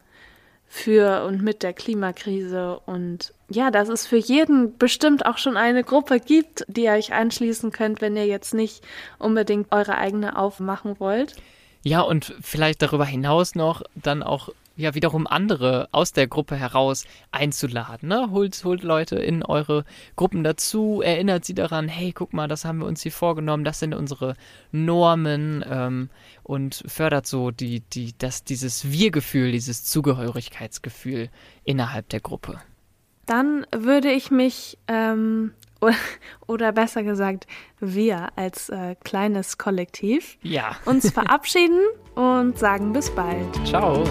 für 0.68 1.24
und 1.26 1.44
mit 1.44 1.62
der 1.62 1.74
Klimakrise 1.74 2.80
und 2.86 3.34
ja, 3.50 3.70
dass 3.70 3.90
es 3.90 4.08
für 4.08 4.18
jeden 4.18 4.78
bestimmt 4.78 5.26
auch 5.26 5.38
schon 5.38 5.58
eine 5.58 5.84
Gruppe 5.84 6.20
gibt, 6.20 6.66
die 6.68 6.86
ihr 6.86 6.94
euch 6.94 7.14
anschließen 7.14 7.72
könnt, 7.72 8.02
wenn 8.02 8.18
ihr 8.18 8.26
jetzt 8.26 8.54
nicht 8.54 8.84
unbedingt 9.20 9.72
eure 9.72 9.98
eigene 9.98 10.38
aufmachen 10.38 11.00
wollt. 11.00 11.36
Ja, 11.84 12.02
und 12.02 12.34
vielleicht 12.42 12.82
darüber 12.82 13.06
hinaus 13.06 13.54
noch 13.54 13.84
dann 13.94 14.24
auch 14.24 14.50
ja 14.76 14.94
wiederum 14.96 15.28
andere 15.28 15.88
aus 15.92 16.12
der 16.12 16.28
Gruppe 16.28 16.56
heraus 16.56 17.06
einzuladen. 17.32 18.10
Ne? 18.10 18.30
Holt, 18.32 18.64
holt 18.64 18.84
Leute 18.84 19.16
in 19.16 19.44
eure 19.44 19.86
Gruppen 20.16 20.44
dazu, 20.44 21.02
erinnert 21.04 21.46
sie 21.46 21.54
daran, 21.54 21.88
hey, 21.88 22.12
guck 22.12 22.34
mal, 22.34 22.48
das 22.48 22.66
haben 22.66 22.80
wir 22.80 22.86
uns 22.86 23.02
hier 23.02 23.12
vorgenommen, 23.12 23.64
das 23.64 23.80
sind 23.80 23.94
unsere 23.94 24.36
Normen 24.72 25.64
ähm, 25.70 26.10
und 26.44 26.84
fördert 26.86 27.28
so 27.28 27.52
die, 27.52 27.82
die, 27.82 28.14
das, 28.18 28.44
dieses 28.44 28.92
Wir-Gefühl, 28.92 29.52
dieses 29.52 29.86
Zugehörigkeitsgefühl 29.86 31.30
innerhalb 31.64 32.10
der 32.10 32.20
Gruppe. 32.20 32.62
Dann 33.26 33.66
würde 33.76 34.12
ich 34.12 34.30
mich, 34.30 34.78
ähm, 34.88 35.52
oder, 36.48 36.72
besser 36.72 37.04
gesagt, 37.04 37.48
wir 37.80 38.30
als 38.36 38.70
äh, 38.70 38.96
kleines 39.04 39.58
Kollektiv 39.58 40.38
Ja, 40.44 40.76
uns 40.86 41.12
verabschieden 41.12 41.80
und 42.16 42.58
sagen 42.58 42.94
bis 42.94 43.10
bald. 43.14 43.48
ciao. 43.66 44.04